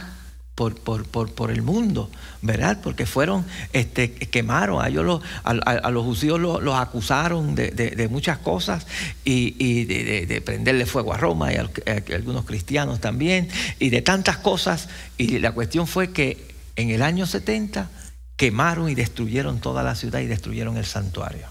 [0.68, 2.10] por, por, el mundo,
[2.42, 2.80] ¿verdad?
[2.82, 8.86] Porque fueron, este, quemaron, a, ellos a, los judíos los, acusaron de, muchas cosas
[9.24, 11.70] y, de, prenderle fuego a Roma y a,
[12.14, 13.48] algunos cristianos también
[13.78, 14.88] y de tantas cosas.
[15.16, 16.49] Y la cuestión fue que
[16.80, 17.90] en el año 70
[18.36, 21.46] quemaron y destruyeron toda la ciudad y destruyeron el santuario.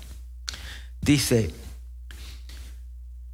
[1.01, 1.53] Dice,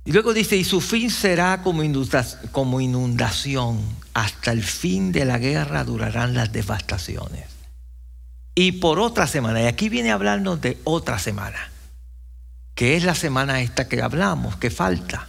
[0.03, 3.81] y luego dice, y su fin será como inundación,
[4.13, 7.45] hasta el fin de la guerra durarán las devastaciones.
[8.53, 11.71] Y por otra semana, y aquí viene a hablarnos de otra semana,
[12.75, 15.27] que es la semana esta que hablamos, que falta.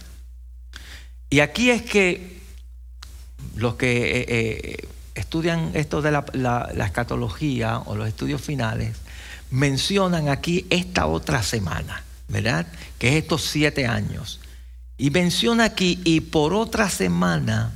[1.29, 2.37] Y aquí es que
[3.55, 4.87] los que eh, eh,
[5.19, 8.95] estudian esto de la, escatología o los estudios finales,
[9.49, 12.67] mencionan aquí esta otra semana, ¿verdad?
[12.97, 14.39] Que es estos siete años.
[14.97, 17.71] Y menciona aquí, y por otra semana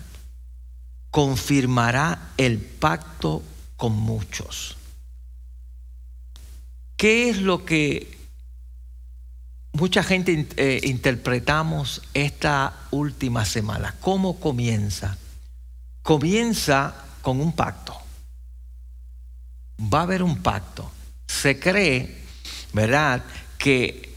[1.10, 3.44] confirmará el pacto
[3.76, 4.78] con muchos.
[6.96, 8.18] ¿Qué es lo que
[9.74, 13.96] mucha gente eh, interpretamos esta última semana?
[14.00, 15.18] ¿Cómo comienza?
[16.04, 18.00] Comienza con un pacto.
[19.82, 20.92] Va a haber un pacto.
[21.28, 22.24] Se cree,
[22.74, 23.24] ¿verdad?,
[23.58, 24.12] que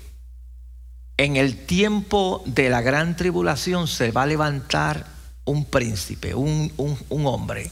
[1.16, 5.06] en el tiempo de la gran tribulación se va a levantar
[5.44, 6.72] un príncipe, un,
[7.08, 7.70] hombre,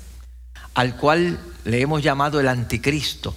[0.74, 3.34] al cual le hemos llamado el anticristo,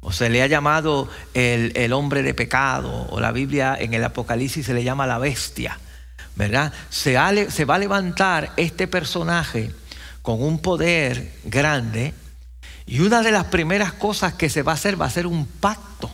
[0.00, 4.66] o se le ha llamado el, hombre de pecado, o la Biblia en el Apocalipsis
[4.66, 5.78] se le llama la bestia,
[6.34, 6.72] ¿verdad?
[6.90, 9.72] Se va a levantar este personaje
[10.26, 12.12] con un poder grande,
[12.84, 15.46] y una de las primeras cosas que se va a hacer va a ser un
[15.46, 16.10] pacto,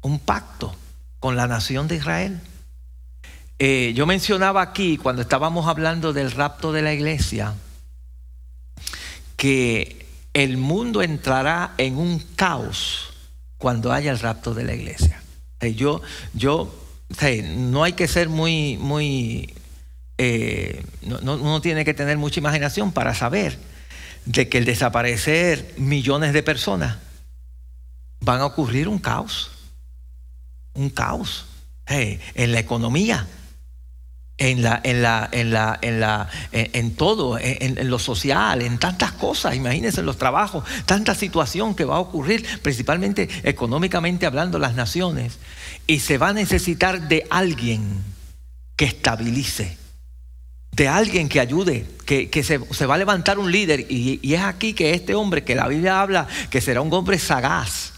[0.00, 0.74] un pacto
[1.20, 2.40] con la nación de Israel.
[3.60, 7.54] Eh, yo mencionaba aquí, cuando estábamos hablando del rapto de la iglesia,
[9.36, 10.04] que
[10.34, 13.12] el mundo entrará en un caos
[13.58, 15.22] cuando haya el rapto de la iglesia.
[15.60, 16.02] Eh, yo,
[16.34, 16.74] yo,
[17.44, 19.54] no hay que ser muy, muy,
[20.18, 23.58] eh, no, uno tiene que tener mucha imaginación para saber
[24.24, 26.96] de que el desaparecer millones de personas
[28.20, 29.50] van a ocurrir un caos
[30.76, 31.46] un caos
[31.88, 33.28] en la economía,
[34.38, 39.12] en la, en la, en la, en la, en, todo, en, lo social, en tantas
[39.12, 44.74] cosas, imagínense en los trabajos, tanta situación que va a ocurrir, principalmente económicamente hablando las
[44.74, 45.38] naciones,
[45.86, 48.02] y se va a necesitar de alguien
[48.74, 49.78] que estabilice,
[50.76, 54.92] de alguien que ayude, que, se, va a levantar un líder, y, es aquí que
[54.92, 57.94] este hombre que la Biblia habla, que será un hombre sagaz,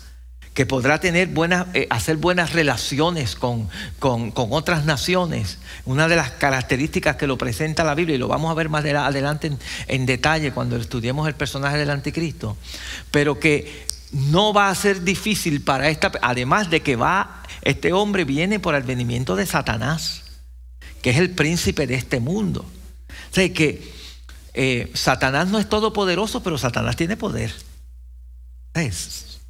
[0.55, 3.68] que podrá tener buenas, eh, hacer buenas relaciones con,
[3.99, 5.59] con, otras naciones.
[5.87, 8.85] Una de las características que lo presenta la Biblia, y lo vamos a ver más
[8.85, 9.51] adelante
[9.89, 12.57] en, detalle cuando estudiemos el personaje del anticristo,
[13.11, 18.24] pero que no va a ser difícil para esta, además de que va, este hombre
[18.24, 20.28] viene por el venimiento de Satanás,
[21.03, 22.64] que es el príncipe de este mundo.
[23.30, 23.92] O sea, que
[24.55, 27.53] eh, Satanás no es todopoderoso, pero Satanás tiene poder.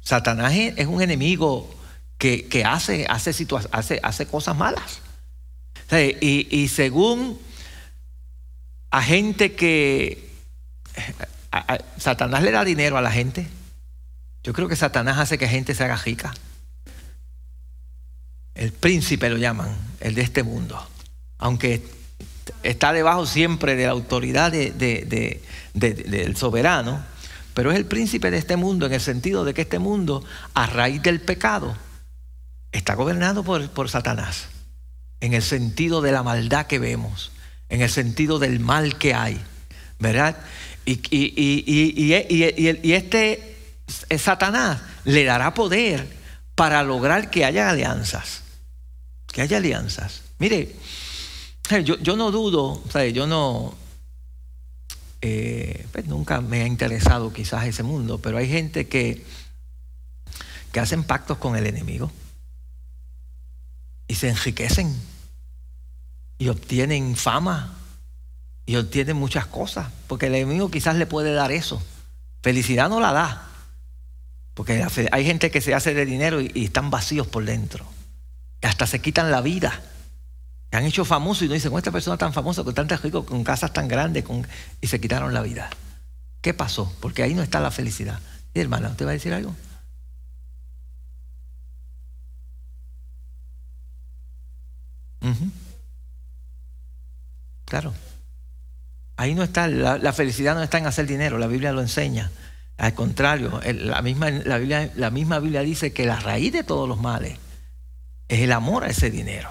[0.01, 1.73] Satanás es un enemigo
[2.17, 3.07] que, hace,
[4.29, 5.01] cosas malas.
[6.21, 7.39] y, según
[8.91, 10.29] a gente que
[11.97, 13.47] Satanás le da dinero a la gente,
[14.43, 16.33] yo creo que Satanás hace que gente se haga rica.
[18.55, 20.85] El príncipe lo llaman, el de este mundo.
[21.39, 21.83] Aunque
[22.63, 27.03] está debajo siempre de la autoridad del soberano,
[27.53, 30.23] pero es el príncipe de este mundo en el sentido de que este mundo,
[30.53, 31.75] a raíz del pecado,
[32.71, 34.47] está gobernado por, Satanás.
[35.21, 37.31] En el sentido de la maldad que vemos,
[37.67, 39.41] en el sentido del mal que hay,
[39.99, 40.37] ¿verdad?
[40.85, 43.57] Y, y este
[44.17, 46.07] Satanás le dará poder
[46.55, 48.43] para lograr que haya alianzas.
[49.27, 50.21] Que haya alianzas.
[50.39, 50.75] Mire,
[51.77, 53.75] yo, yo no dudo, sea, yo no,
[55.21, 59.23] eh, pues nunca me ha interesado quizás ese mundo, pero hay gente que,
[60.71, 62.11] que hacen pactos con el enemigo
[64.07, 64.95] y se enriquecen
[66.39, 67.75] y obtienen fama
[68.65, 71.81] y obtienen muchas cosas, porque el enemigo quizás le puede dar eso.
[72.41, 73.49] Felicidad no la da,
[74.53, 77.85] porque hay gente que se hace de dinero y, y están vacíos por dentro,
[78.61, 79.83] hasta se quitan la vida
[80.71, 83.73] han hecho famosos y no dicen, esta persona tan famosa, con tantos ricos, con casas
[83.73, 84.45] tan grandes, con...
[84.81, 85.69] y se quitaron la vida.
[86.41, 86.93] ¿Qué pasó?
[86.99, 88.19] Porque ahí no está la felicidad.
[88.53, 89.55] ¿Y hermana, usted va a decir algo?
[97.65, 97.93] Claro.
[99.17, 102.31] Ahí no está, la, felicidad no está en hacer dinero, la Biblia lo enseña.
[102.77, 106.87] Al contrario, la misma, la, Biblia, la misma Biblia dice que la raíz de todos
[106.87, 107.37] los males
[108.29, 109.49] es el amor a ese dinero.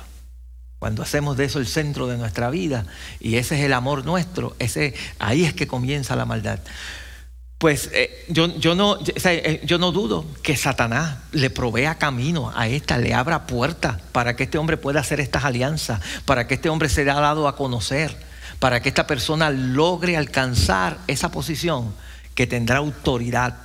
[0.78, 2.86] Cuando hacemos de eso el centro de nuestra vida
[3.18, 6.60] y ese es el amor nuestro, ese, ahí es que comienza la maldad.
[7.58, 12.98] Pues eh, yo, yo, no, eh, no dudo que Satanás le provea camino a esta,
[12.98, 16.88] le abra puertas para que este hombre pueda hacer estas alianzas, para que este hombre
[16.88, 18.16] sea dado a conocer,
[18.60, 21.92] para que esta persona logre alcanzar esa posición
[22.36, 23.56] que tendrá autoridad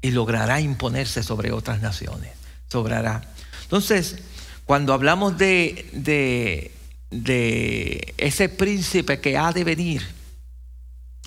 [0.00, 2.30] y logrará imponerse sobre otras naciones.
[2.70, 3.22] Sobrará.
[3.64, 4.16] Entonces,
[4.72, 5.84] cuando hablamos de,
[7.10, 10.02] de, ese príncipe que ha de venir,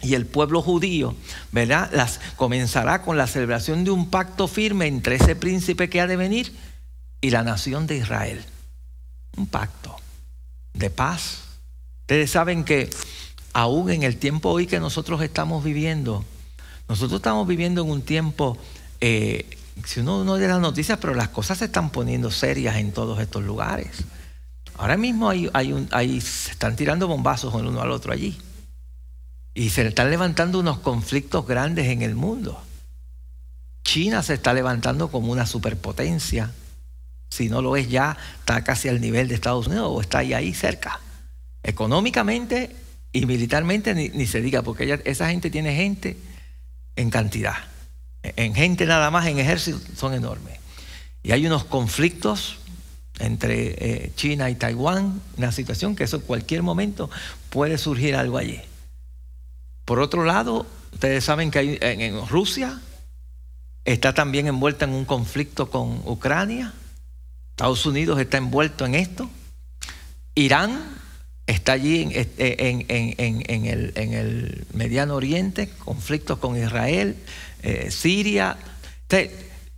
[0.02, 1.14] y el pueblo judío,
[1.52, 1.91] ¿verdad?
[1.93, 6.16] Las, comenzará con la celebración de un pacto firme entre ese príncipe que ha de
[6.16, 6.56] venir
[7.22, 8.43] y la nación de Israel.
[9.38, 9.96] Un pacto
[10.74, 11.43] de paz.
[12.02, 12.89] Ustedes saben que
[13.54, 16.26] aún en el tiempo hoy que nosotros estamos viviendo,
[16.89, 18.58] nosotros estamos viviendo en un tiempo,
[19.02, 19.46] eh,
[19.84, 23.20] si uno no de las noticias, pero las cosas se están poniendo serias en todos
[23.20, 24.04] estos lugares.
[24.78, 28.38] Ahora mismo se están tirando bombazos el uno al otro allí.
[29.54, 32.62] Y se están levantando unos conflictos grandes en el mundo.
[33.84, 36.52] China se está levantando como una superpotencia.
[37.30, 40.34] Si no lo es ya, está casi al nivel de Estados Unidos o está ahí,
[40.34, 41.00] ahí cerca.
[41.64, 42.76] Económicamente
[43.14, 46.18] y militarmente ni, se diga, porque esa gente tiene gente
[46.98, 47.56] en cantidad.
[48.36, 50.60] En gente nada más, en ejército, son enormes.
[51.24, 52.58] Y hay unos conflictos
[53.20, 57.10] entre eh, China y Taiwán, una situación que eso en cualquier momento
[57.50, 58.62] puede surgir algo allí.
[59.86, 62.80] Por otro lado, ustedes saben que hay, en, Rusia
[63.86, 66.74] está también envuelta en un conflicto con Ucrania.
[67.52, 69.30] Estados Unidos está envuelto en esto.
[70.34, 70.84] Irán
[71.48, 72.12] está allí en,
[73.66, 77.16] el, Mediano Oriente, conflictos con Israel,
[77.64, 78.58] eh, Siria.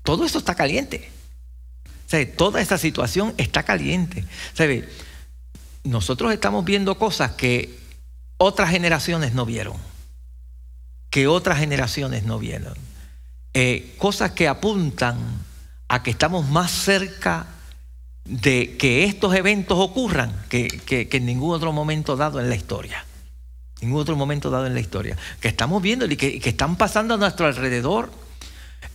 [0.04, 1.10] todo esto está caliente.
[2.38, 4.24] toda esta situación está caliente.
[5.84, 7.78] Nosotros estamos viendo cosas que
[8.38, 9.78] otras generaciones no vieron
[11.10, 12.74] que otras generaciones no vieron.
[13.54, 15.18] Eh, cosas que apuntan
[15.88, 17.48] a que estamos más cerca
[18.28, 23.06] de que estos eventos ocurran que, en ningún otro momento dado en la historia.
[23.82, 25.18] Ningún otro momento dado en la historia.
[25.40, 28.12] Que estamos viendo y que, están pasando a nuestro alrededor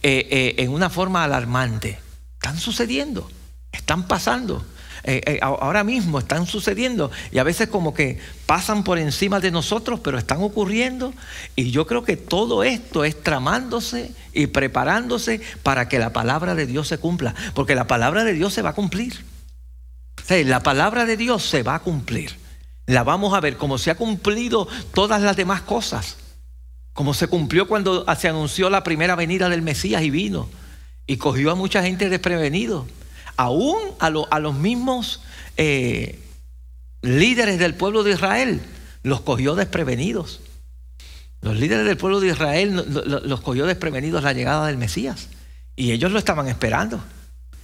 [0.03, 1.99] eh, eh, en una forma alarmante.
[2.35, 3.31] Están sucediendo,
[3.73, 4.65] están pasando.
[5.05, 9.51] Eh, eh, ahora mismo están sucediendo y a veces como que pasan por encima de
[9.51, 11.13] nosotros, pero están ocurriendo.
[11.57, 16.67] Y yo creo que todo esto es tramándose y preparándose para que la palabra de
[16.67, 19.25] Dios se cumpla, porque la palabra de Dios se va a cumplir.
[20.29, 22.37] la palabra de Dios se va a cumplir.
[22.87, 26.17] La vamos a ver como se ha cumplido todas las demás cosas.
[26.93, 30.49] Como se cumplió cuando se anunció la primera venida del Mesías y vino
[31.07, 32.87] y cogió a mucha gente desprevenido
[33.43, 35.21] aún a, los mismos
[35.57, 36.21] eh,
[37.03, 38.63] líderes del pueblo de Israel,
[39.03, 40.41] los cogió desprevenidos.
[41.41, 42.85] Los líderes del pueblo de Israel
[43.25, 45.29] los cogió desprevenidos la llegada del Mesías.
[45.75, 47.03] Y ellos lo estaban esperando.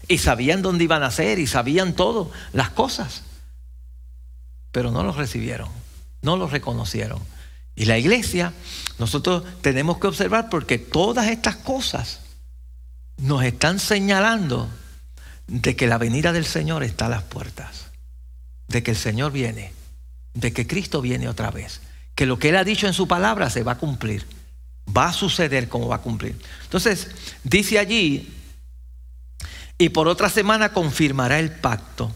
[0.08, 3.22] Y sabían dónde iban a ser y sabían todo, las cosas.
[4.72, 5.68] Pero no los recibieron,
[6.22, 7.20] no los reconocieron.
[7.76, 8.52] Y la iglesia,
[8.98, 12.20] nosotros tenemos que observar porque todas estas cosas
[13.18, 14.68] nos están señalando
[15.48, 17.86] de que la venida del Señor está a las puertas,
[18.68, 19.72] de que el Señor viene,
[20.34, 21.80] de que Cristo viene otra vez,
[22.14, 24.26] que lo que Él ha dicho en su palabra se va a cumplir,
[24.96, 26.38] va a suceder como va a cumplir.
[26.64, 27.08] Entonces,
[27.42, 28.34] dice allí,
[29.78, 32.14] y por otra semana confirmará el pacto.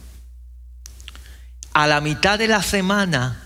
[1.72, 3.42] A la mitad de la semana,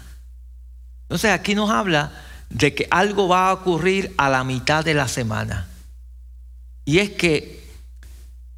[1.03, 2.12] entonces aquí nos habla
[2.51, 5.68] de que algo va a ocurrir a la mitad de la semana.
[6.84, 7.65] Y es que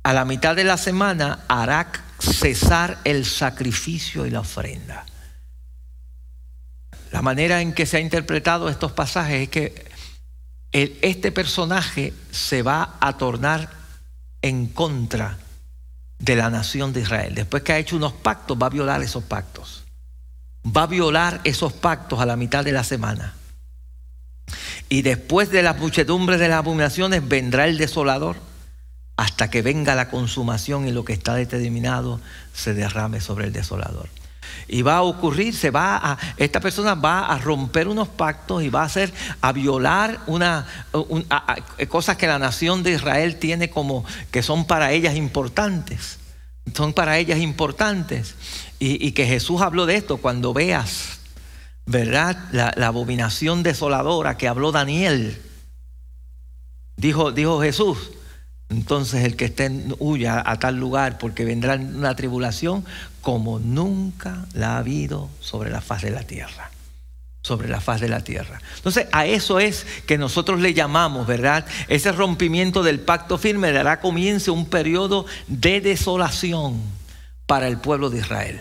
[0.08, 5.04] a la mitad de la semana hará cesar el sacrificio y la ofrenda.
[7.12, 9.84] La manera en que se ha interpretado estos pasajes es que
[10.72, 13.68] este personaje se va a tornar
[14.40, 15.36] en contra
[16.18, 17.34] de la nación de Israel.
[17.34, 19.84] Después que ha hecho unos pactos, va a violar esos pactos.
[20.66, 23.34] Va a violar esos pactos a la mitad de la semana.
[24.88, 28.47] Y después de las muchedumbres de las abominaciones vendrá el desolador
[29.18, 32.20] hasta que venga la consumación y lo que está determinado
[32.54, 34.08] se derrame sobre el desolador.
[34.68, 38.68] Y va a ocurrir, se va a, esta persona va a romper unos pactos y
[38.68, 40.68] va a hacer, a violar una,
[41.88, 46.20] cosas que la nación de Israel tiene como que son para ellas importantes.
[46.72, 48.36] Son para ellas importantes.
[48.78, 51.18] Y, que Jesús habló de esto cuando veas,
[51.86, 52.38] ¿verdad?
[52.52, 55.42] La, la abominación desoladora que habló Daniel.
[56.96, 57.98] Dijo, dijo Jesús,
[58.70, 62.84] entonces el que esté huya a tal lugar porque vendrá una tribulación
[63.22, 66.70] como nunca la ha habido sobre la faz de la tierra.
[67.42, 68.60] Sobre la faz de la tierra.
[68.76, 71.64] Entonces a eso es que nosotros le llamamos, ¿verdad?
[71.88, 76.82] Ese rompimiento del pacto firme dará comienzo un periodo de desolación
[77.46, 78.60] para el pueblo de Israel.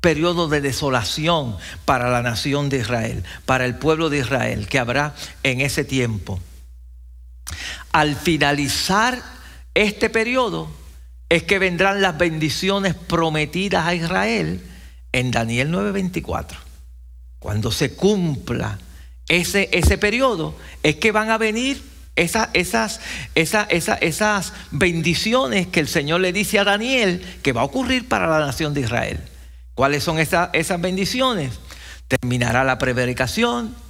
[0.00, 5.14] Periodo de desolación para la nación de Israel, para el pueblo de Israel que habrá
[5.42, 6.38] en ese tiempo
[7.94, 9.22] al finalizar
[9.72, 10.68] este periodo
[11.28, 14.60] es que vendrán las bendiciones prometidas a Israel
[15.12, 16.56] en Daniel 9:24.
[17.38, 18.80] Cuando se cumpla
[19.28, 21.84] ese, ese periodo, es que van a venir
[22.16, 23.00] esas, esas,
[23.36, 28.26] esas, esas bendiciones que el Señor le dice a Daniel que va a ocurrir para
[28.26, 29.20] la nación de Israel.
[29.74, 31.60] ¿Cuáles son esas, esas bendiciones?
[32.08, 33.83] Terminará la prevaricación,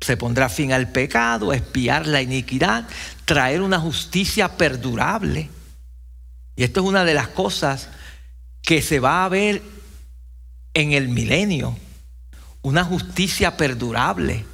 [0.00, 2.86] se pondrá fin al pecado, espiar la iniquidad,
[3.24, 5.50] traer una justicia perdurable.
[6.54, 7.88] Y esto es una de las cosas
[8.62, 9.62] que se va a ver
[10.74, 11.76] en el milenio,
[12.62, 14.44] una justicia perdurable,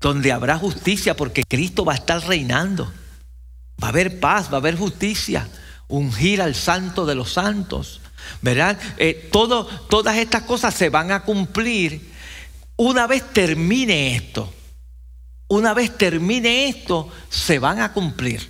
[0.00, 2.92] donde habrá justicia porque Cristo va a estar reinando.
[3.82, 5.48] Va a haber paz, va a haber justicia,
[5.88, 8.00] ungir al santo de los santos.
[8.42, 8.78] ¿Verdad?
[8.98, 12.12] Eh, todo, todas estas cosas se van a cumplir
[12.76, 14.52] una vez termine esto.
[15.48, 18.48] Una vez termine esto, se van a cumplir.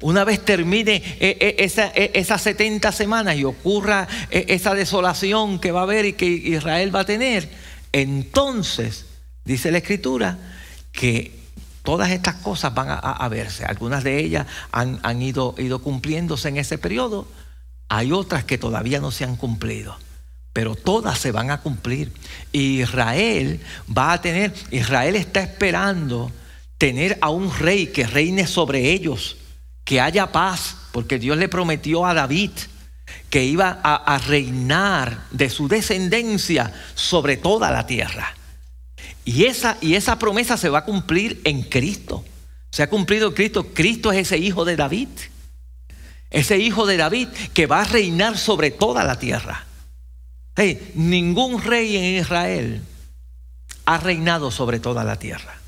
[0.00, 5.84] Una vez termine eh, eh, esas 70 semanas y ocurra esa desolación que va a
[5.84, 7.50] haber y que Israel va a tener,
[7.92, 9.06] entonces,
[9.44, 10.38] dice la Escritura,
[10.92, 11.32] que
[11.82, 13.64] todas estas cosas van a, verse.
[13.64, 17.26] Algunas de ellas han, ido, ido cumpliéndose en ese periodo,
[17.88, 19.96] hay otras que todavía no se han cumplido
[20.58, 22.10] pero todas se van a cumplir.
[22.50, 23.60] Israel
[23.96, 26.32] va a tener, Israel está esperando
[26.78, 29.36] tener a un rey que reine sobre ellos,
[29.84, 32.50] que haya paz, porque Dios le prometió a David
[33.30, 38.34] que iba a, reinar de su descendencia sobre toda la tierra.
[39.24, 42.24] Y esa, y esa promesa se va a cumplir en Cristo.
[42.72, 43.68] Se ha cumplido Cristo.
[43.72, 45.08] Cristo es ese hijo de David.
[46.30, 49.67] Ese hijo de David que va a reinar sobre toda la tierra.
[50.94, 52.82] Ningún rey en Israel
[53.84, 55.58] ha reinado sobre toda la tierra.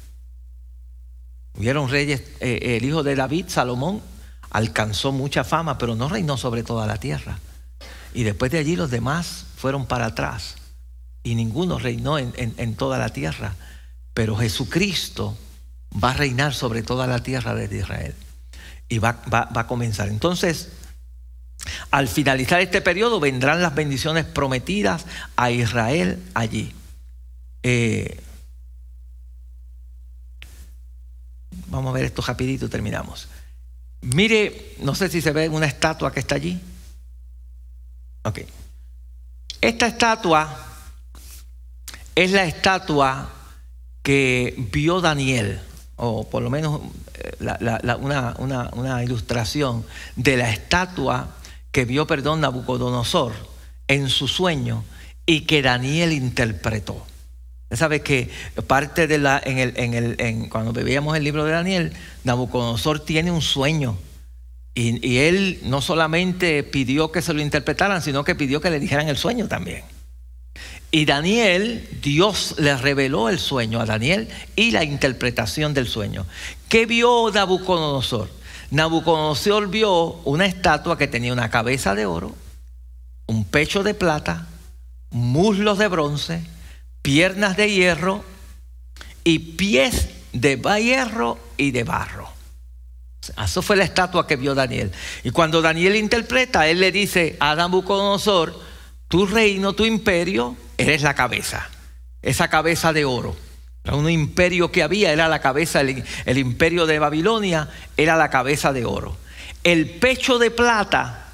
[1.59, 4.03] Hubieron reyes, eh, el hijo de David, Salomón,
[4.51, 7.39] alcanzó mucha fama, pero no reinó sobre toda la tierra.
[8.13, 10.57] Y después de allí los demás fueron para atrás.
[11.23, 13.55] Y ninguno reinó en, toda la tierra.
[14.15, 15.37] Pero Jesucristo
[16.03, 18.15] va a reinar sobre toda la tierra de Israel.
[18.89, 20.09] Y va, a comenzar.
[20.09, 20.71] Entonces,
[21.91, 25.07] al finalizar este periodo vendrán las bendiciones prometidas
[25.37, 26.73] a Israel allí.
[27.63, 28.21] Eh,
[31.67, 33.29] vamos a ver esto rapidito y terminamos.
[34.03, 36.61] Mire, no sé si se ve una estatua que está allí.
[38.23, 38.41] Ok.
[39.61, 40.67] Esta estatua
[42.15, 43.31] es la estatua
[44.03, 45.61] que vio Daniel,
[45.97, 46.81] o por lo menos
[47.15, 47.37] eh,
[48.39, 49.85] una, ilustración
[50.17, 51.37] de la estatua
[51.73, 53.33] que vio, perdón, Nabucodonosor
[53.89, 54.85] en su sueño
[55.27, 57.07] y que Daniel interpretó.
[57.71, 58.29] ¿Sabe que
[58.67, 61.93] parte de la, en el, en el, en, cuando veíamos el libro de Daniel,
[62.25, 63.97] Nabucodonosor tiene un sueño.
[64.75, 68.81] Y, y, él no solamente pidió que se lo interpretaran, sino que pidió que le
[68.81, 69.85] dijeran el sueño también.
[70.91, 76.27] Y Daniel, Dios le reveló el sueño a Daniel y la interpretación del sueño.
[76.69, 78.40] ¿Qué vio Nabucodonosor?
[78.71, 82.35] Nabucodonosor vio una estatua que tenía una cabeza de oro,
[83.27, 84.47] un pecho de plata,
[85.11, 86.45] muslos de bronce,
[87.03, 88.25] piernas de hierro
[89.25, 92.29] y pies de hierro y de barro.
[93.43, 94.93] Eso fue la estatua que vio Daniel.
[95.25, 98.59] Y cuando Daniel interpreta, él le dice a Nabucodonosor,
[99.09, 101.69] tu reino, tu imperio, eres la cabeza,
[102.23, 103.37] esa cabeza de oro.
[103.85, 108.73] Un imperio que había, era la cabeza, el, el imperio de Babilonia era la cabeza
[108.73, 109.17] de oro.
[109.65, 111.29] El pecho de plata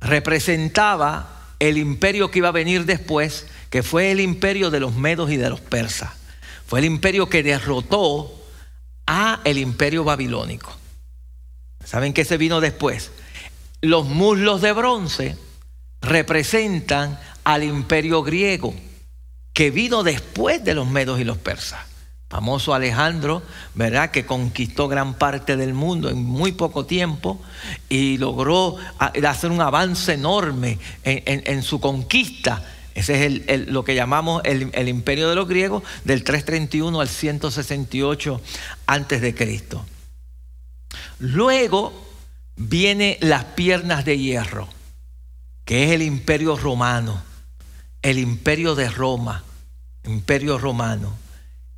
[0.00, 5.30] representaba el imperio que iba a venir después, que fue el imperio de los medos
[5.30, 6.10] y de los persas.
[6.66, 8.32] Fue el imperio que derrotó
[9.06, 10.76] a el imperio babilónico.
[11.84, 13.12] ¿Saben qué se vino después?
[13.80, 15.36] Los muslos de bronce
[16.00, 18.74] representan al imperio griego,
[19.56, 21.80] que vino después de los medos y los persas.
[22.28, 23.42] Famoso Alejandro,
[23.74, 24.10] ¿verdad?
[24.10, 27.40] Que conquistó gran parte del mundo en muy poco tiempo
[27.88, 32.62] y logró hacer un avance enorme en su conquista
[32.96, 38.40] ese es lo que llamamos el, imperio de los griegos del 331 al 168
[38.86, 39.84] antes de Cristo.
[41.18, 41.92] Luego
[42.56, 44.66] viene las piernas de hierro,
[45.66, 47.22] que es el imperio romano,
[48.00, 49.44] el imperio de Roma,
[50.06, 51.14] imperio romano.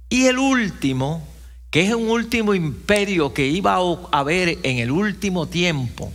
[0.09, 1.27] Y el último,
[1.71, 6.13] que es un último imperio que iba a haber en el último tiempo,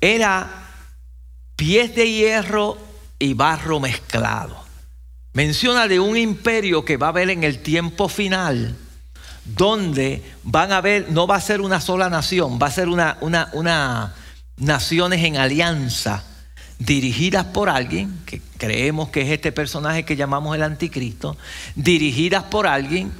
[0.00, 0.70] era
[1.56, 2.78] pies de hierro
[3.18, 4.56] y barro mezclado.
[5.32, 8.76] Menciona de un imperio que va a haber en el tiempo final,
[9.44, 13.18] donde van a haber, no va a ser una sola nación, va a ser una,
[13.20, 14.14] una, una
[14.56, 16.24] naciones en alianza
[16.78, 21.36] dirigidas por alguien, que creemos que es este personaje que llamamos el anticristo,
[21.74, 23.12] dirigidas por alguien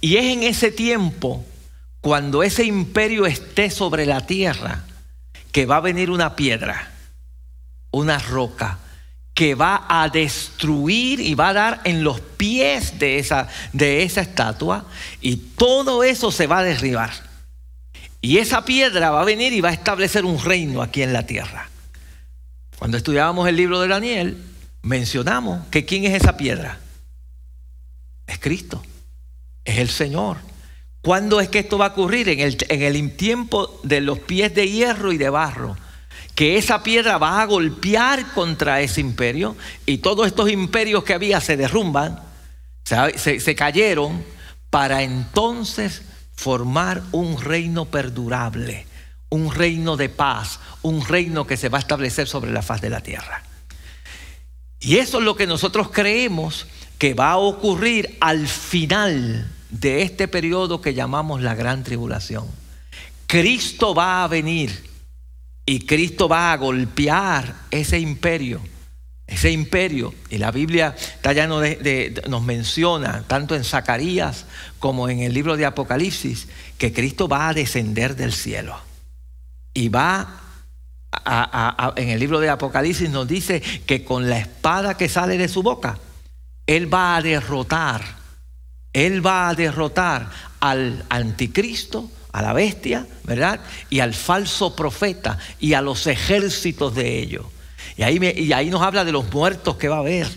[0.00, 1.44] Y es en ese tiempo,
[2.00, 4.84] cuando ese imperio esté sobre la tierra,
[5.50, 6.90] que va a venir una piedra,
[7.90, 8.78] una roca,
[9.34, 14.20] que va a destruir y va a dar en los pies de esa, de esa
[14.20, 14.84] estatua
[15.20, 17.12] y todo eso se va a derribar.
[18.20, 21.26] Y esa piedra va a venir y va a establecer un reino aquí en la
[21.26, 21.71] tierra.
[22.82, 24.42] Cuando estudiábamos el libro de Daniel,
[24.82, 26.80] mencionamos que quién es esa piedra.
[28.26, 28.82] Es Cristo,
[29.64, 30.38] es el Señor.
[31.00, 32.28] ¿Cuándo es que esto va a ocurrir?
[32.28, 35.76] En el, en el tiempo de los pies de hierro y de barro
[36.34, 39.54] que esa piedra va a golpear contra ese imperio
[39.86, 42.18] y todos estos imperios que había se derrumban,
[42.82, 44.24] se, cayeron
[44.70, 46.02] para entonces
[46.34, 48.86] formar un reino perdurable,
[49.32, 52.90] un reino de paz, un reino que se va a establecer sobre la faz de
[52.90, 53.42] la tierra.
[54.78, 56.66] Y eso es lo que nosotros creemos
[56.98, 62.46] que va a ocurrir al final de este periodo que llamamos la gran tribulación.
[63.26, 64.84] Cristo va a venir
[65.64, 68.60] y Cristo va a golpear ese imperio.
[69.26, 74.44] Ese imperio, y la Biblia está de, nos menciona, tanto en Zacarías
[74.78, 78.91] como en el libro de Apocalipsis, que Cristo va a descender del cielo.
[79.74, 80.42] Y va
[81.12, 85.48] a, en el libro de Apocalipsis nos dice que con la espada que sale de
[85.48, 85.98] su boca,
[86.66, 88.02] Él va a derrotar,
[88.92, 93.60] Él va a derrotar al anticristo, a la bestia, ¿verdad?
[93.90, 97.46] Y al falso profeta y a los ejércitos de ellos.
[97.96, 100.28] Y ahí, y ahí nos habla de los muertos que va a haber.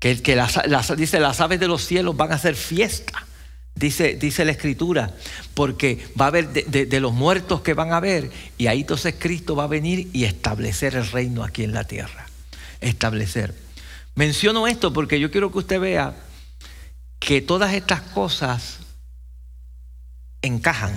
[0.00, 0.60] Que, que las,
[0.96, 3.23] dice, las aves de los cielos van a hacer fiesta.
[3.76, 5.12] Dice, dice la escritura,
[5.52, 9.56] porque va a haber de, los muertos que van a haber, y ahí entonces Cristo
[9.56, 12.26] va a venir y establecer el reino aquí en la tierra.
[12.80, 13.54] Establecer.
[14.14, 16.14] Menciono esto porque yo quiero que usted vea
[17.18, 18.78] que todas estas cosas
[20.42, 20.92] encajan.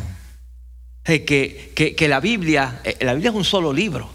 [1.03, 4.09] Que, que, la Biblia, eh, la Biblia es un solo libro,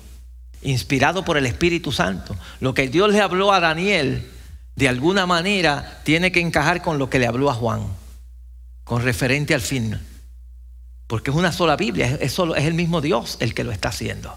[0.60, 2.36] inspirado por el Espíritu Santo.
[2.60, 4.30] Lo que Dios le habló a Daniel,
[4.76, 7.86] de alguna manera, tiene que encajar con lo que le habló a Juan,
[8.84, 9.98] con referente al fin.
[11.06, 14.34] Porque es una sola Biblia, es, solo, el mismo Dios el que lo está haciendo.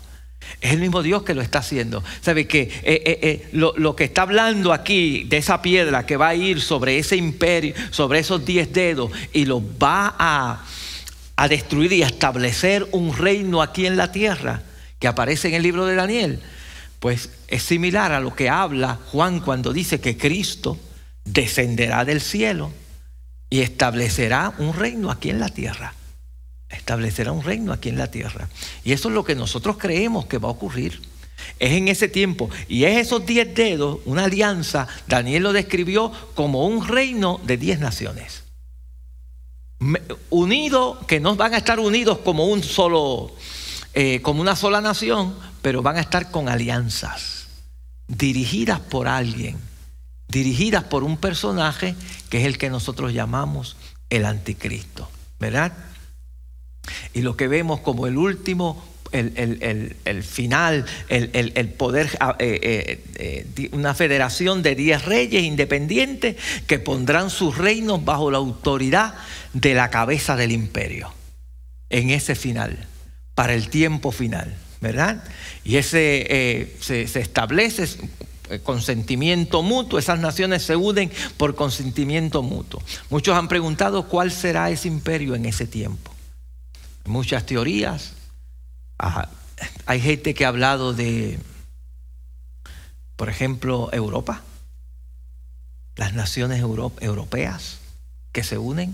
[0.61, 2.03] Es el mismo Dios que lo está haciendo.
[2.21, 6.29] ¿Sabe que eh, eh, lo, lo, que está hablando aquí de esa piedra que va
[6.29, 10.65] a ir sobre ese imperio, sobre esos diez dedos y lo va a,
[11.35, 14.61] a destruir y a establecer un reino aquí en la tierra
[14.99, 16.41] que aparece en el libro de Daniel,
[16.99, 20.77] pues es similar a lo que habla Juan cuando dice que Cristo
[21.23, 22.71] descenderá del cielo
[23.55, 25.93] y establecerá un reino aquí en la tierra.
[26.67, 28.49] Establecerá un reino aquí en la tierra.
[28.83, 31.01] Y eso es lo que nosotros creemos que va a ocurrir.
[31.57, 32.49] Es en ese tiempo.
[32.67, 37.79] Y es esos diez dedos, una alianza, Daniel lo describió como un reino de diez
[37.79, 38.43] naciones
[40.29, 43.31] unidos, que no van a estar unidos como un solo,
[43.93, 47.47] eh, como una sola nación, pero van a estar con alianzas,
[48.07, 49.57] dirigidas por alguien,
[50.27, 51.95] dirigidas por un personaje
[52.29, 53.77] que es el que nosotros llamamos
[54.09, 55.09] el anticristo,
[55.39, 55.73] ¿verdad?
[57.13, 63.69] Y lo que vemos como el último el, final, el, poder, ah, eh, eh, eh,
[63.71, 66.35] una federación de diez reyes independientes
[66.67, 69.15] que pondrán sus reinos bajo la autoridad
[69.53, 71.13] de la cabeza del imperio,
[71.89, 72.77] en ese final,
[73.35, 75.23] para el tiempo final, ¿verdad?
[75.63, 77.87] Y ese se, se establece
[78.63, 82.81] consentimiento mutuo, esas naciones se unen por consentimiento mutuo.
[83.09, 86.11] Muchos han preguntado cuál será ese imperio en ese tiempo.
[87.05, 88.13] Muchas teorías,
[89.85, 91.39] hay gente que ha hablado de,
[93.15, 94.41] por ejemplo, Europa,
[95.95, 97.79] las naciones europeas
[98.31, 98.93] que se unen,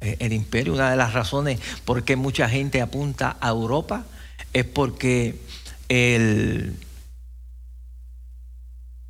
[0.00, 0.74] eh, el imperio.
[0.74, 4.04] Una de las razones por qué mucha gente apunta a Europa
[4.52, 5.40] es porque
[5.88, 6.76] el,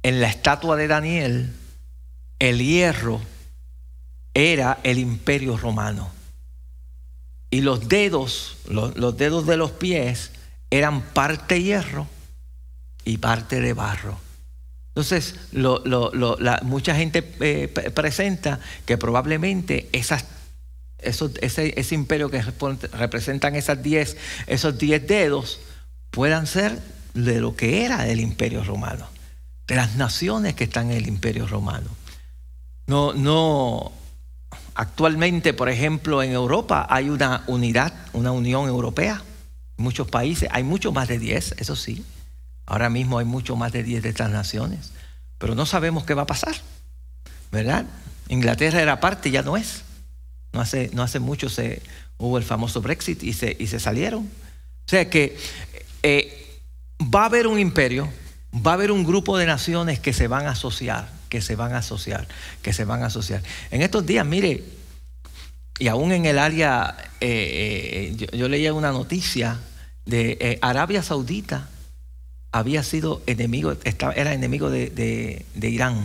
[0.03, 1.53] en la estatua de Daniel,
[2.39, 3.21] el hierro
[4.35, 6.11] era el imperio romano.
[7.51, 10.31] Y los dedos, los, dedos de los pies
[10.71, 12.09] eran parte hierro
[13.05, 14.19] y parte de barro.
[14.95, 15.37] Entonces,
[16.63, 20.17] mucha gente eh, presenta que probablemente ese,
[20.99, 22.43] ese, imperio que
[22.93, 25.61] representan esas diez, esos diez dedos
[26.11, 26.79] puedan ser
[27.15, 29.09] de lo que era el imperio romano,
[29.67, 31.89] de las naciones que están en el imperio romano.
[32.87, 33.93] No, no,
[34.75, 39.23] Actualmente, por ejemplo, en Europa hay una unidad, una unión europea,
[39.77, 42.05] muchos países, hay mucho más de 10, eso sí.
[42.65, 44.93] Ahora mismo hay mucho más de 10 de estas naciones,
[45.37, 46.55] pero no sabemos qué va a pasar,
[47.51, 47.85] ¿verdad?
[48.29, 49.83] Inglaterra era parte, ya no es.
[50.55, 51.83] No hace, no hace mucho se,
[52.19, 54.23] hubo el famoso Brexit y se, y se salieron.
[54.25, 55.37] O sea que
[56.03, 56.61] eh,
[57.03, 58.09] va a haber un imperio,
[58.55, 61.75] va a haber un grupo de naciones que se van a asociar, que se van
[61.75, 62.27] a asociar,
[62.63, 63.43] que se van a asociar.
[63.71, 64.65] En estos días, mire,
[65.79, 69.59] y aún en el área, eh, eh, yo, leía una noticia
[70.05, 71.69] de Arabia Saudita
[72.51, 74.91] había sido enemigo, estaba, era enemigo de,
[75.55, 76.05] de Irán,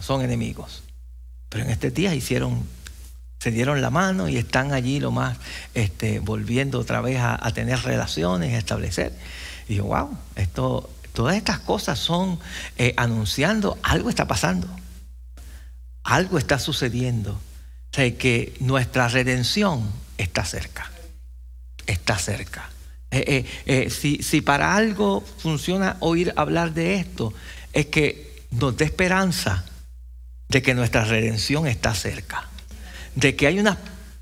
[0.00, 0.82] son enemigos.
[1.48, 2.66] Pero en estos días hicieron
[3.38, 5.38] se dieron la mano y están allí lo más
[5.74, 9.12] este, volviendo otra vez a, tener relaciones, a establecer.
[9.68, 12.38] Y yo, wow, esto, todas estas cosas son
[12.76, 14.68] eh, anunciando algo está pasando,
[16.04, 17.32] algo está sucediendo.
[17.32, 20.88] O sea, que nuestra redención está cerca,
[21.88, 22.70] está cerca.
[23.10, 27.34] Eh, eh, si, si para algo funciona oír hablar de esto,
[27.72, 29.64] es que nos dé esperanza
[30.46, 32.48] de que nuestra redención está cerca
[33.16, 33.78] de que hay unas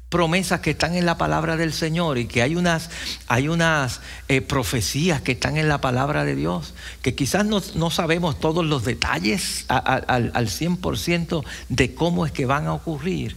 [0.09, 2.91] promesas que están en la palabra del Señor y que hay unas,
[3.27, 8.39] hay unas eh, profecías que están en la palabra de Dios, que quizás no, sabemos
[8.39, 13.37] todos los detalles al, al 100% de cómo es que van a ocurrir,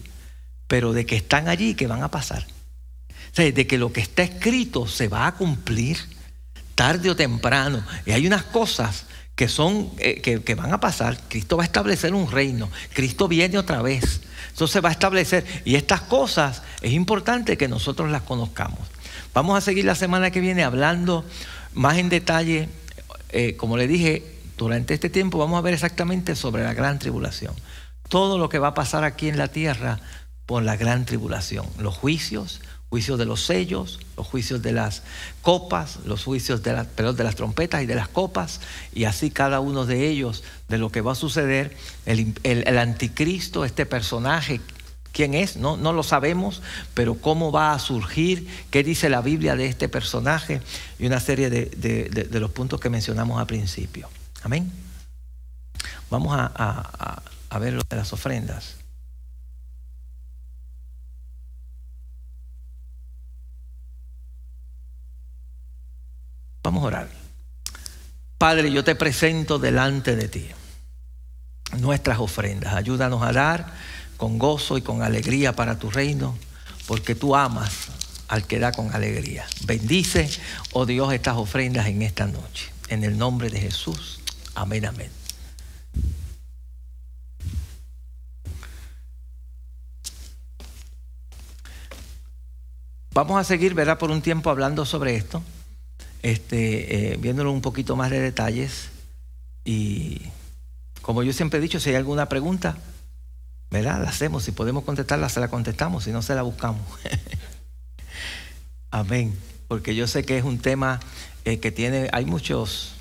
[0.67, 2.45] pero de que están allí, que van a pasar.
[3.31, 5.97] O sea, de que lo que está escrito se va a cumplir
[6.75, 7.83] tarde o temprano.
[8.05, 9.05] Y hay unas cosas
[9.39, 11.17] que son eh, que, van a pasar.
[11.29, 12.69] Cristo va a establecer un reino.
[12.91, 14.19] Cristo viene otra vez.
[14.53, 15.45] Se va a establecer.
[15.63, 18.79] Y estas cosas es importante que nosotros las conozcamos.
[19.33, 21.23] Vamos a seguir la semana que viene hablando
[21.73, 22.67] más en detalle.
[23.29, 27.53] Eh, como le dije, durante este tiempo vamos a ver exactamente sobre la gran tribulación.
[28.09, 30.01] Todo lo que va a pasar aquí en la tierra
[30.45, 31.65] por la gran tribulación.
[31.77, 32.59] Los juicios,
[32.89, 35.03] juicios de los sellos, los juicios de las
[35.41, 38.61] copas, los juicios de, de las trompetas y de las copas,
[38.93, 41.75] y así cada uno de ellos, de lo que va a suceder,
[42.05, 44.59] el, anticristo, este personaje,
[45.11, 46.63] quién es, no, no lo sabemos,
[46.95, 50.61] pero cómo va a surgir, qué dice la Biblia de este personaje,
[50.97, 54.09] y una serie de, los puntos que mencionamos al principio.
[54.41, 54.71] Amén.
[56.09, 58.79] Vamos a, a ver lo de las ofrendas.
[66.63, 67.09] Vamos a orar.
[68.37, 70.49] Padre, yo te presento delante de ti
[71.77, 72.73] nuestras ofrendas.
[72.73, 73.73] Ayúdanos a dar
[74.17, 76.37] con gozo y con alegría para tu reino,
[76.87, 77.87] porque tú amas
[78.27, 79.45] al que da con alegría.
[79.65, 80.29] Bendice,
[80.73, 82.71] oh Dios, estas ofrendas en esta noche.
[82.89, 84.19] En el nombre de Jesús.
[84.55, 85.11] Amén, amén.
[93.11, 93.97] Vamos a seguir, ¿verdad?
[93.97, 95.43] Por un tiempo hablando sobre esto
[96.21, 98.89] este, eh, viéndolo un poquito más de detalles.
[99.63, 100.21] Y
[101.01, 102.77] como yo siempre he dicho, si hay alguna pregunta,
[103.69, 104.01] ¿verdad?
[104.01, 104.43] La hacemos.
[104.43, 106.03] Si podemos contestarla, se la contestamos.
[106.03, 106.81] Si no, se la buscamos.
[108.91, 109.37] Amén.
[109.67, 110.99] Porque yo sé que es un tema
[111.45, 112.95] eh, que tiene, hay muchos.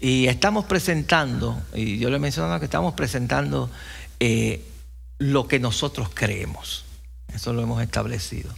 [0.00, 3.70] Y estamos presentando, y yo le menciono que estamos presentando
[4.18, 4.64] eh,
[5.18, 6.84] lo que nosotros creemos.
[7.34, 8.50] Eso lo hemos establecido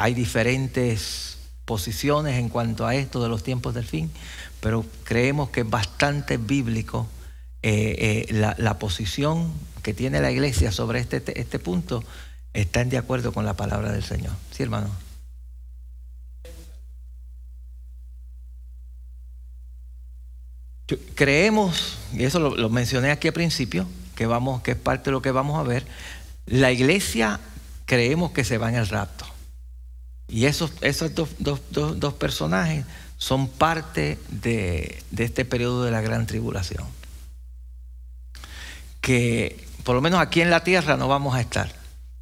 [0.00, 1.36] hay diferentes
[1.66, 4.10] posiciones en cuanto a esto de los tiempos del fin,
[4.60, 7.06] pero creemos que es bastante bíblico
[7.62, 12.02] eh, eh, la, posición que tiene la iglesia sobre este, este punto,
[12.54, 14.32] está de acuerdo con la palabra del Señor.
[14.50, 14.88] Sí, hermano.
[21.14, 23.86] Creemos, y eso lo, lo mencioné aquí al principio,
[24.16, 25.84] que, vamos, que es parte de lo que vamos a ver,
[26.46, 27.38] la iglesia
[27.84, 29.29] creemos que se va en el rapto.
[30.30, 32.84] Y esos, esos dos, personajes
[33.18, 36.84] son parte de, este periodo de la gran tribulación.
[39.00, 41.72] Que por lo menos aquí en la tierra no vamos a estar.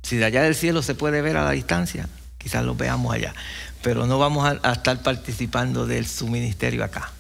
[0.03, 3.35] Si de allá del cielo se puede ver a la distancia, quizás lo veamos allá.
[3.83, 7.13] Pero no vamos a, a estar participando de su ministerio acá.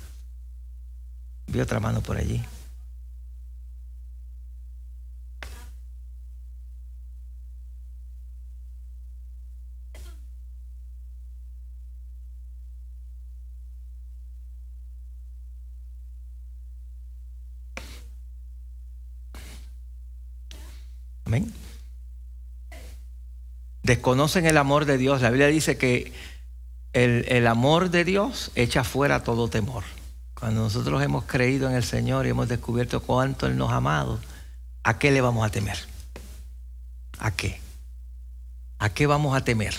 [1.48, 2.42] Vi otra mano por allí.
[21.28, 21.52] Amén.
[23.88, 25.22] Desconocen el amor de Dios.
[25.22, 26.12] La Biblia dice que
[26.92, 29.82] el, amor de Dios echa fuera todo temor.
[30.38, 34.20] Cuando nosotros hemos creído en el Señor y hemos descubierto cuánto Él nos ha amado,
[34.82, 35.78] ¿a qué le vamos a temer?
[37.18, 37.60] ¿A qué?
[38.78, 39.74] ¿A qué vamos a temer?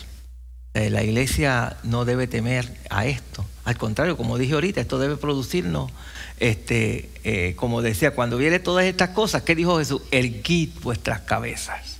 [0.73, 3.45] Eh, la iglesia no debe temer a esto.
[3.63, 5.91] Al contrario, como dije ahorita, esto debe producirnos,
[6.39, 10.01] este, eh, como decía, cuando viene todas estas cosas, ¿qué dijo Jesús?
[10.09, 11.98] Erguid vuestras cabezas,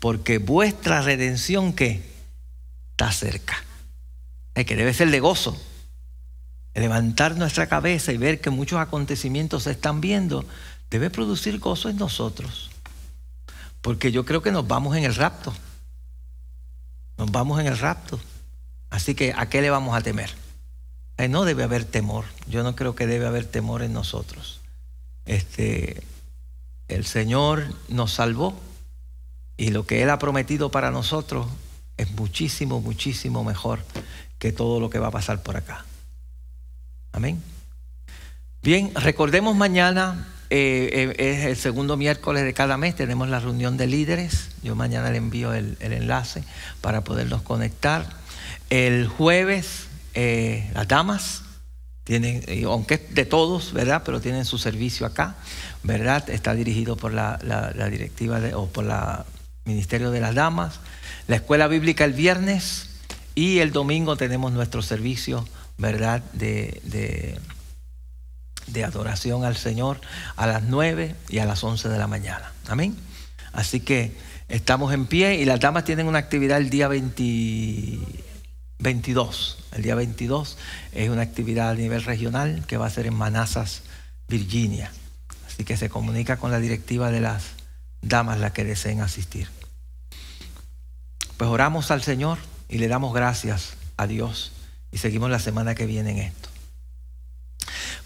[0.00, 2.02] porque vuestra redención que
[2.90, 3.56] está cerca.
[4.54, 5.60] Es que debe ser de gozo.
[6.74, 10.44] Levantar nuestra cabeza y ver que muchos acontecimientos se están viendo,
[10.90, 12.70] debe producir gozo en nosotros.
[13.80, 15.52] Porque yo creo que nos vamos en el rapto.
[17.16, 18.20] Nos vamos en el rapto.
[18.90, 20.30] Así que, ¿a qué le vamos a temer?
[21.16, 22.24] Eh, no debe haber temor.
[22.48, 24.60] Yo no creo que debe haber temor en nosotros.
[25.26, 26.02] Este,
[26.88, 28.58] el Señor nos salvó
[29.56, 31.46] y lo que Él ha prometido para nosotros
[31.96, 33.80] es muchísimo, muchísimo mejor
[34.38, 35.84] que todo lo que va a pasar por acá.
[37.12, 37.42] Amén.
[38.62, 43.76] Bien, recordemos mañana eh, eh, es el segundo miércoles de cada mes, tenemos la reunión
[43.76, 44.50] de líderes.
[44.62, 46.44] Yo mañana le envío el, enlace
[46.80, 48.06] para podernos conectar.
[48.70, 51.42] El jueves, eh, las damas
[52.04, 54.02] tienen, aunque es de todos, ¿verdad?
[54.04, 55.36] Pero tienen su servicio acá,
[55.82, 56.28] ¿verdad?
[56.28, 57.38] Está dirigido por la,
[57.90, 59.24] directiva o por la
[59.64, 60.80] Ministerio de las Damas.
[61.26, 62.90] La escuela bíblica el viernes
[63.34, 65.46] y el domingo tenemos nuestro servicio,
[65.78, 66.22] ¿verdad?
[66.32, 67.38] de
[68.66, 70.00] de adoración al Señor
[70.36, 72.52] a las 9 y a las 11 de la mañana.
[72.68, 72.96] Amén.
[73.52, 74.16] Así que
[74.48, 79.58] estamos en pie y las damas tienen una actividad el día 22.
[79.72, 80.58] El día 22
[80.92, 83.82] es una actividad a nivel regional que va a ser en Manassas,
[84.28, 84.90] Virginia.
[85.46, 87.44] Así que se comunica con la directiva de las
[88.02, 89.48] damas las que deseen asistir.
[91.36, 94.52] Pues oramos al Señor y le damos gracias a Dios
[94.92, 96.48] y seguimos la semana que viene en esto.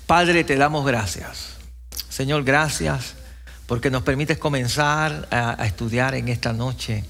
[0.06, 1.56] Padre, te damos gracias.
[2.08, 3.14] Señor, gracias
[3.66, 7.04] porque nos permites comenzar a, estudiar en esta noche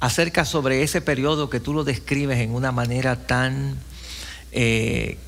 [0.00, 3.76] acerca sobre ese periodo que tú lo describes en una manera tan
[4.50, 5.18] eh,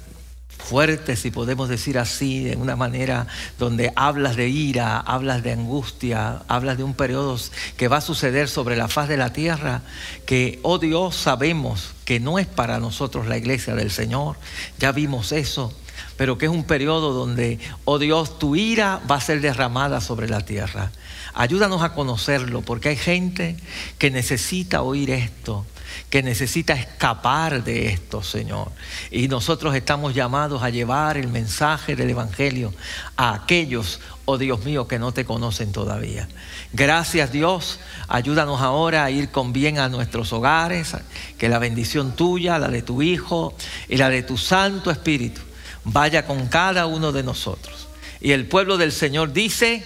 [0.64, 3.26] fuerte, si podemos decir así, en una manera
[3.58, 7.38] donde hablas de ira, hablas de angustia, hablas de un periodo
[7.76, 9.82] que va a suceder sobre la faz de la tierra,
[10.26, 14.36] que, oh Dios, sabemos que no es para nosotros la iglesia del Señor,
[14.78, 15.72] ya vimos eso,
[16.16, 20.28] pero que es un periodo donde, oh Dios, tu ira va a ser derramada sobre
[20.28, 20.90] la tierra.
[21.34, 23.56] Ayúdanos a conocerlo, porque hay gente
[23.98, 25.66] que necesita oír esto,
[26.10, 28.70] que necesita escapar de esto, Señor.
[29.10, 32.72] Y nosotros estamos llamados a llevar el mensaje del Evangelio
[33.16, 36.28] a aquellos, oh Dios mío, que no te conocen todavía.
[36.72, 40.96] Gracias Dios, ayúdanos ahora a ir con bien a nuestros hogares,
[41.38, 43.54] que la bendición tuya, la de tu Hijo
[43.88, 45.40] y la de tu Santo Espíritu
[45.84, 47.88] vaya con cada uno de nosotros.
[48.20, 49.84] Y el pueblo del Señor dice,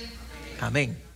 [0.60, 1.07] amén.